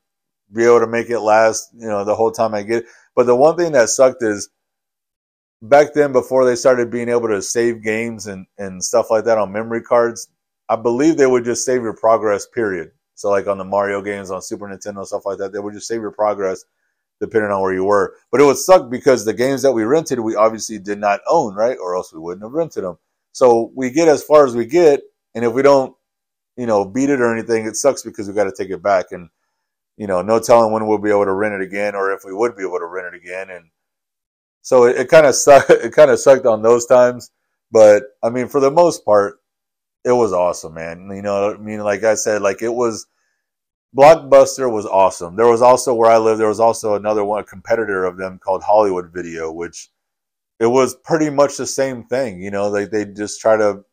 be 0.52 0.64
able 0.64 0.80
to 0.80 0.86
make 0.86 1.10
it 1.10 1.20
last, 1.20 1.70
you 1.74 1.88
know, 1.88 2.04
the 2.04 2.14
whole 2.14 2.30
time 2.30 2.54
I 2.54 2.62
get 2.62 2.84
it? 2.84 2.86
But 3.16 3.26
the 3.26 3.34
one 3.34 3.56
thing 3.56 3.72
that 3.72 3.88
sucked 3.88 4.22
is 4.22 4.48
back 5.62 5.94
then, 5.94 6.12
before 6.12 6.44
they 6.44 6.56
started 6.56 6.90
being 6.90 7.08
able 7.08 7.28
to 7.28 7.42
save 7.42 7.82
games 7.82 8.26
and, 8.26 8.46
and 8.58 8.82
stuff 8.82 9.10
like 9.10 9.24
that 9.24 9.38
on 9.38 9.52
memory 9.52 9.82
cards, 9.82 10.28
I 10.68 10.76
believe 10.76 11.16
they 11.16 11.26
would 11.26 11.44
just 11.44 11.64
save 11.64 11.82
your 11.82 11.96
progress, 11.96 12.46
period. 12.46 12.90
So 13.14 13.30
like 13.30 13.46
on 13.46 13.58
the 13.58 13.64
Mario 13.64 14.02
games 14.02 14.30
on 14.30 14.42
Super 14.42 14.68
Nintendo 14.68 15.04
stuff 15.04 15.24
like 15.24 15.38
that, 15.38 15.52
they 15.52 15.58
would 15.58 15.74
just 15.74 15.88
save 15.88 16.00
your 16.00 16.12
progress 16.12 16.64
depending 17.18 17.50
on 17.50 17.62
where 17.62 17.72
you 17.72 17.84
were. 17.84 18.14
But 18.30 18.40
it 18.40 18.44
would 18.44 18.58
suck 18.58 18.90
because 18.90 19.24
the 19.24 19.32
games 19.32 19.62
that 19.62 19.72
we 19.72 19.84
rented, 19.84 20.20
we 20.20 20.36
obviously 20.36 20.78
did 20.78 20.98
not 20.98 21.20
own, 21.26 21.54
right? 21.54 21.78
Or 21.80 21.96
else 21.96 22.12
we 22.12 22.20
wouldn't 22.20 22.44
have 22.44 22.52
rented 22.52 22.84
them. 22.84 22.98
So 23.32 23.72
we 23.74 23.90
get 23.90 24.08
as 24.08 24.22
far 24.22 24.46
as 24.46 24.54
we 24.54 24.66
get, 24.66 25.00
and 25.34 25.44
if 25.44 25.52
we 25.52 25.62
don't, 25.62 25.94
you 26.56 26.66
know, 26.66 26.84
beat 26.84 27.10
it 27.10 27.20
or 27.20 27.32
anything, 27.32 27.66
it 27.66 27.76
sucks 27.76 28.02
because 28.02 28.28
we 28.28 28.34
got 28.34 28.44
to 28.44 28.54
take 28.56 28.70
it 28.70 28.82
back, 28.82 29.06
and 29.12 29.28
you 29.98 30.06
know, 30.06 30.22
no 30.22 30.40
telling 30.40 30.72
when 30.72 30.86
we'll 30.86 30.98
be 30.98 31.10
able 31.10 31.26
to 31.26 31.34
rent 31.34 31.54
it 31.54 31.60
again, 31.60 31.94
or 31.94 32.12
if 32.12 32.22
we 32.24 32.32
would 32.32 32.56
be 32.56 32.62
able 32.62 32.78
to 32.78 32.86
rent 32.86 33.14
it 33.14 33.16
again, 33.16 33.50
and 33.50 33.66
so 34.66 34.86
it, 34.86 34.96
it 34.96 35.08
kind 35.08 35.26
of 35.26 35.34
sucked. 35.46 35.70
It 35.70 35.92
kind 35.92 36.10
of 36.10 36.18
sucked 36.18 36.44
on 36.44 36.60
those 36.60 36.86
times, 36.86 37.30
but 37.70 38.02
I 38.20 38.30
mean, 38.30 38.48
for 38.48 38.60
the 38.60 38.70
most 38.70 39.04
part, 39.04 39.38
it 40.04 40.10
was 40.10 40.32
awesome, 40.32 40.74
man. 40.74 41.08
You 41.14 41.22
know, 41.22 41.54
I 41.54 41.56
mean, 41.56 41.80
like 41.80 42.02
I 42.02 42.16
said, 42.16 42.42
like 42.42 42.62
it 42.62 42.74
was 42.74 43.06
Blockbuster 43.96 44.70
was 44.70 44.84
awesome. 44.84 45.36
There 45.36 45.46
was 45.46 45.62
also 45.62 45.94
where 45.94 46.10
I 46.10 46.18
live, 46.18 46.38
there 46.38 46.48
was 46.48 46.58
also 46.58 46.96
another 46.96 47.24
one, 47.24 47.40
a 47.40 47.44
competitor 47.44 48.04
of 48.04 48.16
them 48.18 48.40
called 48.40 48.64
Hollywood 48.64 49.12
Video, 49.14 49.52
which 49.52 49.88
it 50.58 50.66
was 50.66 50.96
pretty 50.96 51.30
much 51.30 51.56
the 51.56 51.66
same 51.66 52.02
thing. 52.04 52.42
You 52.42 52.50
know, 52.50 52.72
they 52.72 52.86
they 52.86 53.04
just 53.04 53.40
try 53.40 53.56
to 53.56 53.84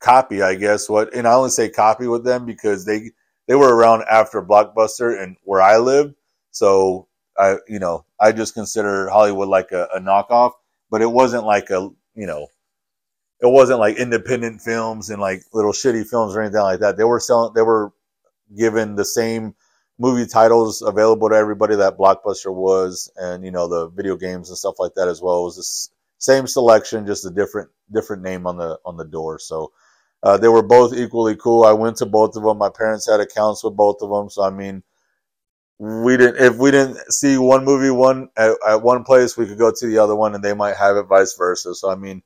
copy, 0.00 0.42
I 0.42 0.54
guess, 0.54 0.88
what 0.88 1.12
and 1.12 1.26
I 1.26 1.34
only 1.34 1.50
say 1.50 1.68
copy 1.68 2.06
with 2.06 2.24
them 2.24 2.46
because 2.46 2.84
they 2.84 3.10
they 3.48 3.56
were 3.56 3.74
around 3.74 4.04
after 4.08 4.40
Blockbuster 4.40 5.20
and 5.20 5.36
where 5.42 5.60
I 5.60 5.78
lived. 5.78 6.14
So 6.52 7.08
I 7.38 7.56
you 7.68 7.78
know, 7.78 8.04
I 8.20 8.32
just 8.32 8.54
consider 8.54 9.08
Hollywood 9.08 9.48
like 9.48 9.72
a, 9.72 9.88
a 9.94 10.00
knockoff, 10.00 10.52
but 10.90 11.02
it 11.02 11.10
wasn't 11.10 11.44
like 11.44 11.70
a 11.70 11.90
you 12.14 12.26
know 12.26 12.48
it 13.40 13.50
wasn't 13.50 13.80
like 13.80 13.96
independent 13.96 14.60
films 14.60 15.10
and 15.10 15.20
like 15.20 15.42
little 15.52 15.72
shitty 15.72 16.08
films 16.08 16.36
or 16.36 16.42
anything 16.42 16.60
like 16.62 16.80
that. 16.80 16.96
They 16.96 17.04
were 17.04 17.20
selling, 17.20 17.52
they 17.54 17.62
were 17.62 17.92
given 18.56 18.94
the 18.94 19.04
same 19.04 19.54
movie 19.98 20.26
titles 20.26 20.82
available 20.82 21.28
to 21.28 21.34
everybody 21.36 21.76
that 21.76 21.98
Blockbuster 21.98 22.54
was, 22.54 23.10
and 23.16 23.44
you 23.44 23.50
know 23.50 23.68
the 23.68 23.88
video 23.88 24.16
games 24.16 24.48
and 24.48 24.58
stuff 24.58 24.76
like 24.78 24.94
that 24.94 25.08
as 25.08 25.20
well. 25.20 25.40
It 25.40 25.44
was 25.44 25.56
the 25.56 25.96
same 26.18 26.46
selection, 26.46 27.06
just 27.06 27.26
a 27.26 27.30
different 27.30 27.70
different 27.92 28.22
name 28.22 28.46
on 28.46 28.58
the 28.58 28.78
on 28.84 28.96
the 28.96 29.04
door. 29.04 29.38
So 29.40 29.72
uh, 30.22 30.38
they 30.38 30.48
were 30.48 30.62
both 30.62 30.94
equally 30.94 31.36
cool. 31.36 31.64
I 31.64 31.72
went 31.72 31.96
to 31.96 32.06
both 32.06 32.36
of 32.36 32.44
them. 32.44 32.58
My 32.58 32.70
parents 32.70 33.10
had 33.10 33.20
accounts 33.20 33.64
with 33.64 33.76
both 33.76 33.96
of 34.02 34.10
them, 34.10 34.30
so 34.30 34.44
I 34.44 34.50
mean, 34.50 34.84
we 35.82 36.16
didn't. 36.16 36.36
If 36.36 36.56
we 36.58 36.70
didn't 36.70 37.12
see 37.12 37.38
one 37.38 37.64
movie 37.64 37.90
one 37.90 38.28
at, 38.36 38.56
at 38.68 38.82
one 38.82 39.02
place, 39.02 39.36
we 39.36 39.46
could 39.46 39.58
go 39.58 39.72
to 39.72 39.86
the 39.86 39.98
other 39.98 40.14
one, 40.14 40.34
and 40.34 40.44
they 40.44 40.54
might 40.54 40.76
have 40.76 40.96
it 40.96 41.04
vice 41.04 41.34
versa. 41.36 41.74
So 41.74 41.90
I 41.90 41.96
mean, 41.96 42.22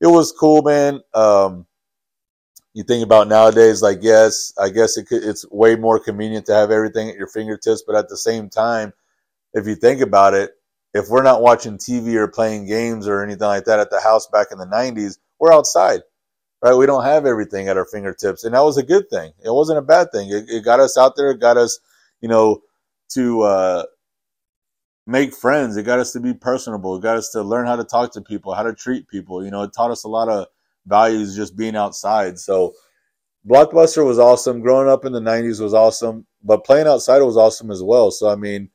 it 0.00 0.06
was 0.06 0.32
cool, 0.32 0.62
man. 0.62 1.00
Um, 1.14 1.66
you 2.74 2.84
think 2.84 3.02
about 3.02 3.28
nowadays, 3.28 3.80
like 3.80 4.00
yes, 4.02 4.52
I 4.58 4.68
guess 4.68 4.98
it 4.98 5.06
could, 5.06 5.24
it's 5.24 5.50
way 5.50 5.76
more 5.76 5.98
convenient 5.98 6.44
to 6.46 6.54
have 6.54 6.70
everything 6.70 7.08
at 7.08 7.16
your 7.16 7.26
fingertips, 7.26 7.82
but 7.86 7.96
at 7.96 8.10
the 8.10 8.18
same 8.18 8.50
time, 8.50 8.92
if 9.54 9.66
you 9.66 9.76
think 9.76 10.02
about 10.02 10.34
it, 10.34 10.50
if 10.92 11.08
we're 11.08 11.22
not 11.22 11.40
watching 11.40 11.78
TV 11.78 12.16
or 12.16 12.28
playing 12.28 12.66
games 12.66 13.08
or 13.08 13.22
anything 13.22 13.46
like 13.46 13.64
that 13.64 13.80
at 13.80 13.90
the 13.90 14.00
house 14.00 14.26
back 14.26 14.48
in 14.52 14.58
the 14.58 14.66
90s, 14.66 15.18
we're 15.38 15.52
outside, 15.52 16.00
right? 16.62 16.74
We 16.74 16.86
don't 16.86 17.04
have 17.04 17.26
everything 17.26 17.68
at 17.68 17.76
our 17.76 17.86
fingertips. 17.86 18.44
And 18.44 18.54
that 18.54 18.62
was 18.64 18.76
a 18.76 18.82
good 18.82 19.08
thing. 19.08 19.32
It 19.42 19.50
wasn't 19.50 19.78
a 19.78 19.82
bad 19.82 20.12
thing. 20.12 20.30
It, 20.30 20.50
it 20.50 20.64
got 20.64 20.80
us 20.80 20.98
out 20.98 21.16
there. 21.16 21.30
It 21.30 21.40
got 21.40 21.56
us, 21.56 21.78
you 22.20 22.28
know, 22.28 22.62
to, 23.10 23.42
uh, 23.42 23.84
make 25.06 25.34
friends. 25.34 25.76
It 25.76 25.82
got 25.84 25.98
us 25.98 26.12
to 26.12 26.20
be 26.20 26.32
personable. 26.34 26.96
It 26.96 27.02
got 27.02 27.16
us 27.16 27.30
to 27.30 27.42
learn 27.42 27.66
how 27.66 27.76
to 27.76 27.84
talk 27.84 28.12
to 28.12 28.20
people, 28.20 28.54
how 28.54 28.62
to 28.62 28.74
treat 28.74 29.08
people. 29.08 29.44
You 29.44 29.50
know, 29.50 29.62
it 29.62 29.72
taught 29.72 29.90
us 29.90 30.04
a 30.04 30.08
lot 30.08 30.28
of 30.28 30.46
values 30.86 31.36
just 31.36 31.56
being 31.56 31.76
outside. 31.76 32.38
So 32.38 32.74
Blockbuster 33.48 34.04
was 34.04 34.18
awesome. 34.18 34.60
Growing 34.60 34.88
up 34.88 35.04
in 35.04 35.12
the 35.12 35.20
90s 35.20 35.60
was 35.60 35.74
awesome, 35.74 36.26
but 36.42 36.64
playing 36.64 36.86
outside 36.86 37.20
was 37.20 37.36
awesome 37.36 37.70
as 37.70 37.82
well. 37.82 38.10
So, 38.10 38.28
I 38.28 38.36
mean, 38.36 38.70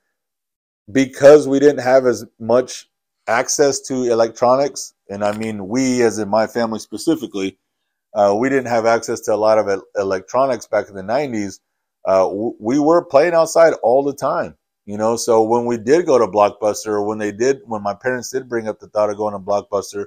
because 0.92 1.48
we 1.48 1.60
didn't 1.60 1.84
have 1.84 2.06
as 2.06 2.26
much 2.40 2.90
access 3.28 3.80
to 3.82 4.04
electronics, 4.04 4.94
and 5.10 5.24
I 5.24 5.36
mean 5.38 5.68
we, 5.68 6.02
as 6.02 6.20
in 6.20 6.30
my 6.30 6.48
family 6.48 6.80
specifically, 6.80 7.58
uh, 8.14 8.36
we 8.38 8.50
didn't 8.50 8.68
have 8.68 8.86
access 8.86 9.20
to 9.22 9.34
a 9.34 9.36
lot 9.36 9.58
of 9.58 9.84
electronics 9.96 10.68
back 10.68 10.90
in 10.90 10.96
the 10.96 11.02
90s. 11.02 11.60
Uh, 12.06 12.30
we 12.60 12.78
were 12.78 13.04
playing 13.04 13.34
outside 13.34 13.74
all 13.82 14.04
the 14.04 14.14
time, 14.14 14.56
you 14.86 14.98
know. 14.98 15.16
So 15.16 15.44
when 15.44 15.66
we 15.66 15.78
did 15.78 16.06
go 16.06 16.18
to 16.18 16.28
Blockbuster, 16.28 16.88
or 16.88 17.04
when 17.04 17.18
they 17.18 17.32
did, 17.32 17.62
when 17.66 17.82
my 17.82 17.96
parents 17.96 18.30
did 18.32 18.48
bring 18.48 18.68
up 18.68 18.80
the 18.80 18.88
thought 18.88 19.10
of 19.10 19.18
going 19.18 19.34
to 19.34 19.40
Blockbuster, 19.40 20.06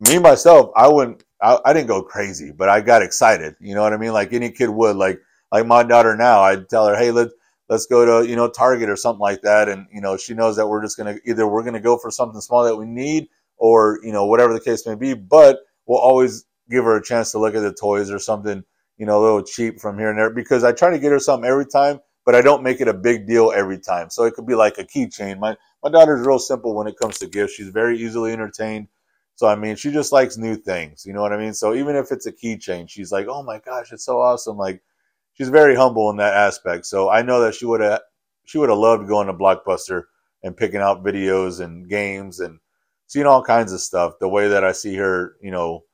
me 0.00 0.18
myself, 0.18 0.70
I 0.74 0.88
wouldn't, 0.88 1.22
I, 1.40 1.58
I 1.64 1.72
didn't 1.72 1.88
go 1.88 2.02
crazy, 2.02 2.50
but 2.50 2.68
I 2.68 2.80
got 2.80 3.02
excited. 3.02 3.56
You 3.60 3.74
know 3.74 3.82
what 3.82 3.92
I 3.92 3.98
mean? 3.98 4.12
Like 4.12 4.32
any 4.32 4.50
kid 4.50 4.70
would. 4.70 4.96
Like 4.96 5.20
like 5.50 5.66
my 5.66 5.82
daughter 5.82 6.16
now, 6.16 6.40
I'd 6.40 6.68
tell 6.68 6.88
her, 6.88 6.96
hey, 6.96 7.10
let 7.10 7.28
let's 7.68 7.86
go 7.86 8.22
to 8.22 8.28
you 8.28 8.36
know 8.36 8.48
Target 8.48 8.88
or 8.88 8.96
something 8.96 9.20
like 9.20 9.42
that, 9.42 9.68
and 9.68 9.86
you 9.92 10.00
know 10.00 10.16
she 10.16 10.32
knows 10.32 10.56
that 10.56 10.66
we're 10.66 10.82
just 10.82 10.96
gonna 10.96 11.16
either 11.26 11.46
we're 11.46 11.62
gonna 11.62 11.80
go 11.80 11.98
for 11.98 12.10
something 12.10 12.40
small 12.40 12.64
that 12.64 12.76
we 12.76 12.86
need, 12.86 13.28
or 13.58 13.98
you 14.02 14.12
know 14.12 14.24
whatever 14.26 14.54
the 14.54 14.60
case 14.60 14.86
may 14.86 14.94
be. 14.94 15.12
But 15.12 15.58
we'll 15.84 15.98
always 15.98 16.46
give 16.70 16.84
her 16.84 16.96
a 16.96 17.04
chance 17.04 17.32
to 17.32 17.38
look 17.38 17.54
at 17.54 17.60
the 17.60 17.74
toys 17.74 18.10
or 18.10 18.18
something 18.18 18.64
you 19.02 19.06
know 19.06 19.18
a 19.18 19.24
little 19.24 19.42
cheap 19.42 19.80
from 19.80 19.98
here 19.98 20.10
and 20.10 20.16
there 20.16 20.30
because 20.30 20.62
I 20.62 20.70
try 20.70 20.90
to 20.90 20.98
get 21.00 21.10
her 21.10 21.18
something 21.18 21.50
every 21.50 21.66
time, 21.66 21.98
but 22.24 22.36
I 22.36 22.40
don't 22.40 22.62
make 22.62 22.80
it 22.80 22.86
a 22.86 22.94
big 22.94 23.26
deal 23.26 23.50
every 23.50 23.80
time. 23.80 24.10
So 24.10 24.22
it 24.22 24.34
could 24.34 24.46
be 24.46 24.54
like 24.54 24.78
a 24.78 24.84
keychain. 24.84 25.40
My 25.40 25.56
my 25.82 25.90
daughter's 25.90 26.24
real 26.24 26.38
simple 26.38 26.76
when 26.76 26.86
it 26.86 26.96
comes 26.96 27.18
to 27.18 27.26
gifts. 27.26 27.54
She's 27.54 27.70
very 27.70 27.98
easily 27.98 28.32
entertained. 28.32 28.86
So 29.34 29.48
I 29.48 29.56
mean, 29.56 29.74
she 29.74 29.90
just 29.90 30.12
likes 30.12 30.36
new 30.38 30.54
things. 30.54 31.04
You 31.04 31.14
know 31.14 31.20
what 31.20 31.32
I 31.32 31.36
mean? 31.36 31.52
So 31.52 31.74
even 31.74 31.96
if 31.96 32.12
it's 32.12 32.26
a 32.26 32.32
keychain, 32.32 32.88
she's 32.88 33.10
like, 33.10 33.26
"Oh 33.28 33.42
my 33.42 33.58
gosh, 33.58 33.90
it's 33.90 34.04
so 34.04 34.20
awesome!" 34.20 34.56
Like 34.56 34.84
she's 35.32 35.48
very 35.48 35.74
humble 35.74 36.08
in 36.10 36.18
that 36.18 36.34
aspect. 36.34 36.86
So 36.86 37.10
I 37.10 37.22
know 37.22 37.40
that 37.40 37.56
she 37.56 37.66
would 37.66 37.80
have 37.80 38.02
she 38.44 38.58
would 38.58 38.68
have 38.68 38.78
loved 38.78 39.08
going 39.08 39.26
to 39.26 39.34
Blockbuster 39.34 40.04
and 40.44 40.56
picking 40.56 40.80
out 40.80 41.02
videos 41.02 41.58
and 41.58 41.88
games 41.88 42.38
and 42.38 42.60
seeing 43.08 43.26
all 43.26 43.42
kinds 43.42 43.72
of 43.72 43.80
stuff. 43.80 44.20
The 44.20 44.28
way 44.28 44.46
that 44.46 44.62
I 44.62 44.70
see 44.70 44.94
her, 44.94 45.34
you 45.42 45.50
know, 45.50 45.86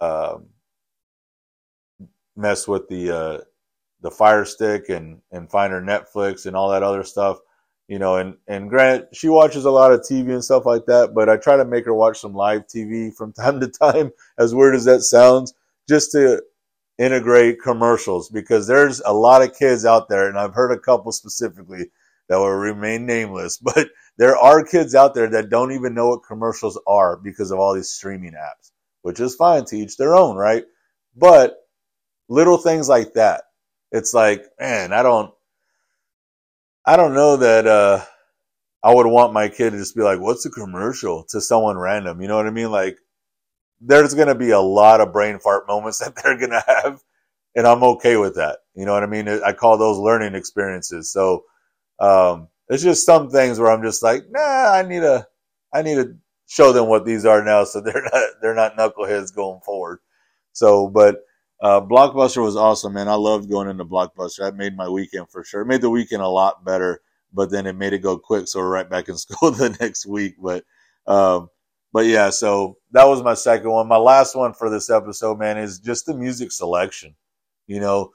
um, 0.00 0.48
mess 2.36 2.68
with 2.68 2.88
the 2.88 3.10
uh, 3.10 3.38
the 4.00 4.10
Fire 4.10 4.44
Stick 4.44 4.88
and 4.88 5.20
and 5.32 5.50
find 5.50 5.72
her 5.72 5.80
Netflix 5.80 6.46
and 6.46 6.54
all 6.56 6.70
that 6.70 6.82
other 6.82 7.02
stuff, 7.02 7.38
you 7.88 7.98
know. 7.98 8.16
And 8.16 8.36
and 8.46 8.68
Grant, 8.68 9.06
she 9.14 9.28
watches 9.28 9.64
a 9.64 9.70
lot 9.70 9.92
of 9.92 10.00
TV 10.00 10.32
and 10.32 10.44
stuff 10.44 10.66
like 10.66 10.86
that, 10.86 11.14
but 11.14 11.28
I 11.28 11.36
try 11.36 11.56
to 11.56 11.64
make 11.64 11.84
her 11.86 11.94
watch 11.94 12.20
some 12.20 12.34
live 12.34 12.66
TV 12.66 13.14
from 13.14 13.32
time 13.40 13.60
to 13.60 13.68
time. 13.68 14.12
As 14.38 14.54
weird 14.54 14.74
as 14.74 14.84
that 14.84 15.00
sounds, 15.00 15.54
just 15.88 16.12
to 16.12 16.42
integrate 16.98 17.60
commercials 17.62 18.30
because 18.30 18.66
there's 18.66 19.00
a 19.00 19.12
lot 19.12 19.42
of 19.42 19.56
kids 19.56 19.84
out 19.84 20.08
there, 20.08 20.28
and 20.28 20.38
I've 20.38 20.54
heard 20.54 20.72
a 20.72 20.78
couple 20.78 21.12
specifically 21.12 21.90
that 22.28 22.38
will 22.38 22.50
remain 22.50 23.06
nameless, 23.06 23.58
but 23.62 23.88
there 24.18 24.36
are 24.36 24.64
kids 24.64 24.94
out 24.94 25.14
there 25.14 25.28
that 25.30 25.50
don't 25.50 25.72
even 25.72 25.94
know 25.94 26.08
what 26.08 26.24
commercials 26.26 26.80
are 26.86 27.16
because 27.16 27.50
of 27.50 27.58
all 27.58 27.74
these 27.74 27.90
streaming 27.90 28.32
apps, 28.32 28.70
which 29.02 29.20
is 29.20 29.34
fine 29.34 29.64
to 29.66 29.76
each 29.76 29.96
their 29.96 30.14
own, 30.14 30.36
right? 30.36 30.64
But 31.14 31.56
little 32.28 32.58
things 32.58 32.88
like 32.88 33.14
that, 33.14 33.42
it's 33.92 34.14
like, 34.14 34.44
man, 34.60 34.92
I 34.92 35.02
don't, 35.02 35.32
I 36.84 36.96
don't 36.96 37.14
know 37.14 37.36
that, 37.36 37.66
uh, 37.66 38.04
I 38.82 38.94
would 38.94 39.06
want 39.06 39.32
my 39.32 39.48
kid 39.48 39.70
to 39.70 39.78
just 39.78 39.96
be 39.96 40.02
like, 40.02 40.20
what's 40.20 40.46
a 40.46 40.50
commercial 40.50 41.24
to 41.30 41.40
someone 41.40 41.76
random? 41.76 42.20
You 42.20 42.28
know 42.28 42.36
what 42.36 42.46
I 42.46 42.50
mean? 42.50 42.70
Like, 42.70 42.98
there's 43.80 44.14
going 44.14 44.28
to 44.28 44.34
be 44.34 44.50
a 44.50 44.60
lot 44.60 45.00
of 45.00 45.12
brain 45.12 45.38
fart 45.38 45.66
moments 45.66 45.98
that 46.04 46.14
they're 46.16 46.38
going 46.38 46.50
to 46.50 46.64
have. 46.66 47.00
And 47.56 47.66
I'm 47.66 47.82
okay 47.82 48.16
with 48.16 48.36
that. 48.36 48.58
You 48.74 48.84
know 48.84 48.92
what 48.92 49.02
I 49.02 49.06
mean? 49.06 49.28
I 49.28 49.52
call 49.52 49.78
those 49.78 49.98
learning 49.98 50.34
experiences. 50.34 51.10
So, 51.10 51.44
um, 51.98 52.48
it's 52.68 52.82
just 52.82 53.06
some 53.06 53.30
things 53.30 53.58
where 53.58 53.70
I'm 53.70 53.82
just 53.82 54.02
like, 54.02 54.24
nah, 54.30 54.72
I 54.72 54.82
need 54.82 55.02
a, 55.02 55.26
I 55.72 55.82
need 55.82 55.94
to 55.96 56.16
show 56.46 56.72
them 56.72 56.86
what 56.88 57.04
these 57.04 57.24
are 57.24 57.42
now. 57.42 57.64
So 57.64 57.80
they're 57.80 58.02
not, 58.12 58.22
they're 58.40 58.54
not 58.54 58.76
knuckleheads 58.76 59.34
going 59.34 59.60
forward. 59.62 59.98
So, 60.52 60.88
but, 60.88 61.22
uh, 61.60 61.80
Blockbuster 61.80 62.42
was 62.42 62.56
awesome, 62.56 62.92
man. 62.92 63.08
I 63.08 63.14
loved 63.14 63.50
going 63.50 63.68
into 63.68 63.84
Blockbuster. 63.84 64.38
That 64.38 64.56
made 64.56 64.76
my 64.76 64.88
weekend 64.88 65.30
for 65.30 65.42
sure. 65.44 65.62
It 65.62 65.66
made 65.66 65.80
the 65.80 65.90
weekend 65.90 66.22
a 66.22 66.28
lot 66.28 66.64
better, 66.64 67.00
but 67.32 67.50
then 67.50 67.66
it 67.66 67.74
made 67.74 67.92
it 67.92 68.02
go 68.02 68.18
quick. 68.18 68.48
So 68.48 68.60
we're 68.60 68.68
right 68.68 68.88
back 68.88 69.08
in 69.08 69.16
school 69.18 69.50
the 69.50 69.76
next 69.80 70.06
week. 70.06 70.34
But, 70.40 70.64
um, 71.06 71.48
but 71.92 72.06
yeah, 72.06 72.30
so 72.30 72.76
that 72.92 73.08
was 73.08 73.22
my 73.22 73.34
second 73.34 73.70
one. 73.70 73.88
My 73.88 73.96
last 73.96 74.34
one 74.34 74.52
for 74.52 74.68
this 74.68 74.90
episode, 74.90 75.38
man, 75.38 75.56
is 75.56 75.78
just 75.78 76.04
the 76.04 76.14
music 76.14 76.52
selection. 76.52 77.14
You 77.66 77.80
know, 77.80 78.10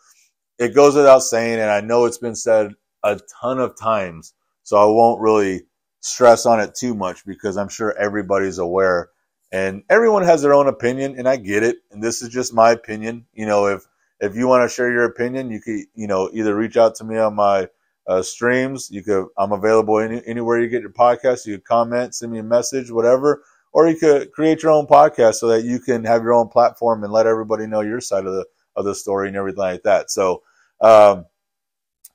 it 0.59 0.75
goes 0.75 0.95
without 0.95 1.23
saying, 1.23 1.59
and 1.59 1.71
I 1.71 1.81
know 1.81 2.05
it's 2.05 2.19
been 2.19 2.35
said 2.35 2.73
a 3.03 3.19
ton 3.41 3.59
of 3.59 3.75
times, 3.77 4.33
so 4.63 4.77
I 4.77 4.85
won't 4.85 5.19
really 5.19 5.63
stress 6.01 6.45
on 6.45 6.59
it 6.59 6.75
too 6.75 6.93
much 6.93 7.25
because 7.25 7.57
I'm 7.57 7.69
sure 7.69 7.97
everybody's 7.97 8.59
aware 8.59 9.09
and 9.51 9.83
everyone 9.89 10.23
has 10.23 10.41
their 10.41 10.53
own 10.53 10.67
opinion 10.67 11.15
and 11.17 11.27
I 11.27 11.37
get 11.37 11.63
it. 11.63 11.77
And 11.91 12.01
this 12.03 12.21
is 12.21 12.29
just 12.29 12.53
my 12.53 12.71
opinion. 12.71 13.25
You 13.33 13.45
know, 13.45 13.67
if, 13.67 13.85
if 14.19 14.35
you 14.35 14.47
want 14.47 14.69
to 14.69 14.73
share 14.73 14.91
your 14.91 15.05
opinion, 15.05 15.51
you 15.51 15.61
could, 15.61 15.81
you 15.95 16.07
know, 16.07 16.29
either 16.33 16.55
reach 16.55 16.77
out 16.77 16.95
to 16.95 17.03
me 17.03 17.17
on 17.17 17.35
my 17.35 17.67
uh, 18.07 18.21
streams. 18.21 18.89
You 18.91 19.03
could, 19.03 19.27
I'm 19.37 19.51
available 19.51 19.99
any, 19.99 20.21
anywhere 20.25 20.59
you 20.59 20.69
get 20.69 20.81
your 20.81 20.91
podcast. 20.91 21.45
You 21.45 21.55
could 21.55 21.65
comment, 21.65 22.15
send 22.15 22.31
me 22.31 22.39
a 22.39 22.43
message, 22.43 22.91
whatever 22.91 23.43
or 23.73 23.87
you 23.87 23.97
could 23.97 24.31
create 24.31 24.63
your 24.63 24.71
own 24.71 24.85
podcast 24.85 25.35
so 25.35 25.47
that 25.47 25.63
you 25.63 25.79
can 25.79 26.03
have 26.03 26.23
your 26.23 26.33
own 26.33 26.49
platform 26.49 27.03
and 27.03 27.13
let 27.13 27.27
everybody 27.27 27.67
know 27.67 27.81
your 27.81 28.01
side 28.01 28.25
of 28.25 28.33
the 28.33 28.45
of 28.75 28.85
the 28.85 28.95
story 28.95 29.27
and 29.27 29.37
everything 29.37 29.59
like 29.59 29.83
that. 29.83 30.09
So, 30.09 30.43
um, 30.79 31.25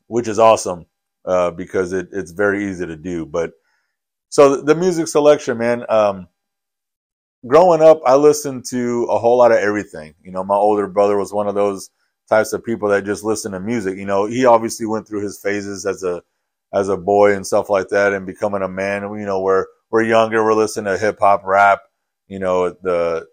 which 0.06 0.28
is 0.28 0.38
awesome 0.38 0.86
uh, 1.24 1.50
because 1.50 1.92
it, 1.92 2.08
it's 2.12 2.30
very 2.30 2.68
easy 2.70 2.86
to 2.86 2.96
do. 2.96 3.26
But 3.26 3.52
so 4.30 4.56
the, 4.56 4.62
the 4.62 4.74
music 4.74 5.08
selection, 5.08 5.58
man. 5.58 5.84
Um, 5.88 6.28
growing 7.46 7.82
up, 7.82 8.00
I 8.06 8.16
listened 8.16 8.64
to 8.70 9.04
a 9.04 9.18
whole 9.18 9.38
lot 9.38 9.52
of 9.52 9.58
everything. 9.58 10.14
You 10.22 10.32
know, 10.32 10.44
my 10.44 10.54
older 10.54 10.86
brother 10.86 11.16
was 11.16 11.32
one 11.32 11.48
of 11.48 11.54
those 11.54 11.90
types 12.28 12.52
of 12.52 12.64
people 12.64 12.88
that 12.90 13.04
just 13.04 13.24
listen 13.24 13.52
to 13.52 13.60
music. 13.60 13.96
You 13.96 14.06
know, 14.06 14.26
he 14.26 14.46
obviously 14.46 14.86
went 14.86 15.06
through 15.08 15.22
his 15.22 15.40
phases 15.40 15.86
as 15.86 16.02
a 16.02 16.22
as 16.74 16.88
a 16.88 16.96
boy 16.96 17.34
and 17.34 17.46
stuff 17.46 17.70
like 17.70 17.88
that, 17.88 18.12
and 18.12 18.26
becoming 18.26 18.62
a 18.62 18.68
man. 18.68 19.02
You 19.02 19.26
know, 19.26 19.40
where 19.40 19.66
we're 19.90 20.02
younger, 20.02 20.44
we're 20.44 20.54
listening 20.54 20.92
to 20.92 20.98
hip 20.98 21.18
hop, 21.20 21.42
rap, 21.44 21.80
you 22.28 22.38
know, 22.38 22.70
the 22.70 23.26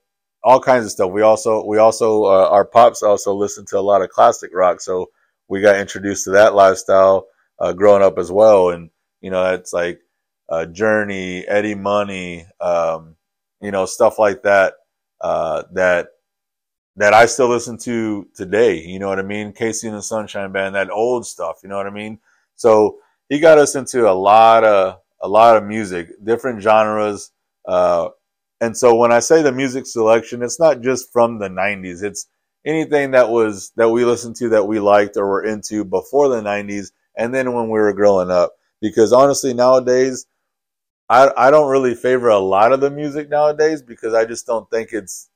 all 0.44 0.60
kinds 0.60 0.86
of 0.86 0.92
stuff. 0.92 1.12
We 1.12 1.22
also 1.22 1.66
we 1.66 1.78
also 1.78 2.26
uh, 2.26 2.50
our 2.50 2.66
pops 2.66 3.04
also 3.04 3.34
listen 3.34 3.66
to 3.68 3.80
a 3.80 3.82
lot 3.82 4.02
of 4.02 4.10
classic 4.10 4.52
rock, 4.54 4.82
so 4.82 5.08
we 5.48 5.62
got 5.62 5.78
introduced 5.78 6.26
to 6.26 6.32
that 6.32 6.56
lifestyle 6.56 7.28
uh, 7.60 7.74
growing 7.74 8.04
up 8.04 8.18
as 8.18 8.32
well. 8.32 8.70
And 8.70 8.90
you 9.22 9.32
know, 9.32 9.54
it's 9.54 9.74
like 9.74 10.00
uh, 10.50 10.66
Journey, 10.66 11.48
Eddie 11.48 11.76
Money, 11.76 12.46
um, 12.60 13.16
you 13.64 13.72
know, 13.72 13.86
stuff 13.86 14.20
like 14.20 14.44
that. 14.44 14.74
Uh, 15.22 15.64
that 15.72 16.10
that 16.98 17.14
I 17.14 17.26
still 17.26 17.48
listen 17.50 17.78
to 17.80 18.28
today. 18.36 18.80
You 18.80 19.00
know 19.00 19.08
what 19.08 19.20
I 19.20 19.24
mean? 19.24 19.54
KC 19.54 19.86
and 19.86 19.98
the 19.98 20.02
Sunshine 20.02 20.52
Band, 20.52 20.76
that 20.76 20.92
old 20.92 21.26
stuff. 21.26 21.60
You 21.64 21.70
know 21.70 21.78
what 21.78 21.88
I 21.88 21.92
mean? 21.92 22.20
So 22.56 22.98
he 23.30 23.40
got 23.40 23.58
us 23.58 23.76
into 23.76 24.08
a 24.10 24.14
lot 24.14 24.64
of 24.64 25.00
a 25.22 25.28
lot 25.28 25.58
of 25.58 25.64
music, 25.64 26.10
different 26.24 26.62
genres. 26.62 27.32
Uh, 27.68 28.10
and 28.62 28.78
so 28.78 28.96
when 28.96 29.12
I 29.12 29.20
say 29.20 29.42
the 29.42 29.52
music 29.52 29.88
selection, 29.88 30.44
it's 30.44 30.60
not 30.60 30.82
just 30.82 31.12
from 31.12 31.40
the 31.40 31.50
90s. 31.50 32.04
It's 32.04 32.28
anything 32.66 33.12
that 33.12 33.30
was 33.30 33.72
that 33.76 33.90
we 33.90 34.06
listened 34.06 34.36
to 34.38 34.50
that 34.50 34.68
we 34.68 34.80
liked 34.80 35.18
or 35.18 35.28
were 35.28 35.44
into 35.44 35.84
before 35.84 36.30
the 36.30 36.42
90s 36.42 36.92
and 37.18 37.34
then 37.34 37.54
when 37.54 37.66
we 37.66 37.80
were 37.80 37.94
growing 37.94 38.32
up 38.32 38.54
because 38.82 39.12
honestly 39.12 39.54
nowadays 39.54 40.26
I 41.14 41.48
I 41.48 41.52
don't 41.52 41.70
really 41.70 41.96
favor 41.96 42.30
a 42.30 42.40
lot 42.40 42.74
of 42.74 42.82
the 42.82 42.90
music 42.90 43.30
nowadays 43.30 43.82
because 43.82 44.14
I 44.14 44.26
just 44.26 44.46
don't 44.48 44.70
think 44.70 44.90
it's 44.94 45.30